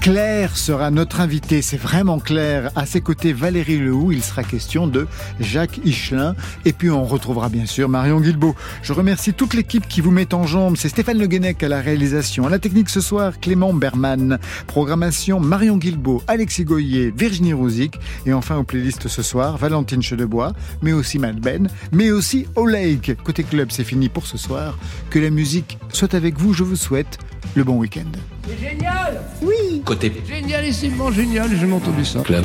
Claire 0.00 0.56
sera 0.56 0.90
notre 0.90 1.20
invité, 1.20 1.60
c'est 1.60 1.76
vraiment 1.76 2.20
clair. 2.20 2.70
À 2.74 2.86
ses 2.86 3.02
côtés, 3.02 3.34
Valérie 3.34 3.76
Lehou, 3.76 4.12
il 4.12 4.22
sera 4.22 4.42
question 4.42 4.86
de 4.86 5.06
Jacques 5.40 5.78
Hichelin. 5.84 6.34
Et 6.64 6.72
puis 6.72 6.88
on 6.88 7.04
retrouvera 7.04 7.50
bien 7.50 7.66
sûr 7.66 7.86
Marion 7.86 8.18
Guilbeault. 8.18 8.54
Je 8.82 8.94
remercie 8.94 9.34
toute 9.34 9.52
l'équipe 9.52 9.86
qui 9.86 10.00
vous 10.00 10.10
met 10.10 10.32
en 10.32 10.46
jambe. 10.46 10.78
C'est 10.78 10.88
Stéphane 10.88 11.18
Le 11.18 11.26
Guenec 11.26 11.62
à 11.62 11.68
la 11.68 11.82
réalisation. 11.82 12.46
À 12.46 12.50
la 12.50 12.58
technique 12.58 12.88
ce 12.88 13.02
soir, 13.02 13.40
Clément 13.40 13.74
Berman. 13.74 14.38
Programmation, 14.66 15.38
Marion 15.38 15.76
Guilbeault, 15.76 16.22
Alexis 16.28 16.64
Goyer, 16.64 17.12
Virginie 17.14 17.52
Rouzic. 17.52 18.00
Et 18.24 18.32
enfin 18.32 18.56
aux 18.56 18.64
playlists 18.64 19.06
ce 19.06 19.22
soir, 19.22 19.58
Valentine 19.58 20.02
Chedebois, 20.02 20.54
mais 20.80 20.94
aussi 20.94 21.18
Matt 21.18 21.36
Ben, 21.36 21.68
mais 21.92 22.10
aussi 22.10 22.46
Lake. 22.56 23.18
Côté 23.22 23.42
club, 23.42 23.68
c'est 23.70 23.84
fini 23.84 24.08
pour 24.08 24.26
ce 24.26 24.38
soir. 24.38 24.78
Que 25.10 25.18
la 25.18 25.28
musique 25.28 25.78
soit 25.92 26.14
avec 26.14 26.38
vous, 26.38 26.54
je 26.54 26.64
vous 26.64 26.76
souhaite 26.76 27.18
le 27.54 27.64
bon 27.64 27.76
week-end. 27.76 28.10
C'est 28.48 28.58
génial 28.70 29.20
Oui 29.42 29.82
Côté. 29.84 30.12
Génialissimement 30.26 31.10
génial, 31.10 31.48
j'ai 31.54 31.72
entendu 31.72 32.04
ça. 32.04 32.20
Club. 32.20 32.44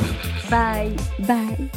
Bye, 0.50 0.96
bye. 1.20 1.70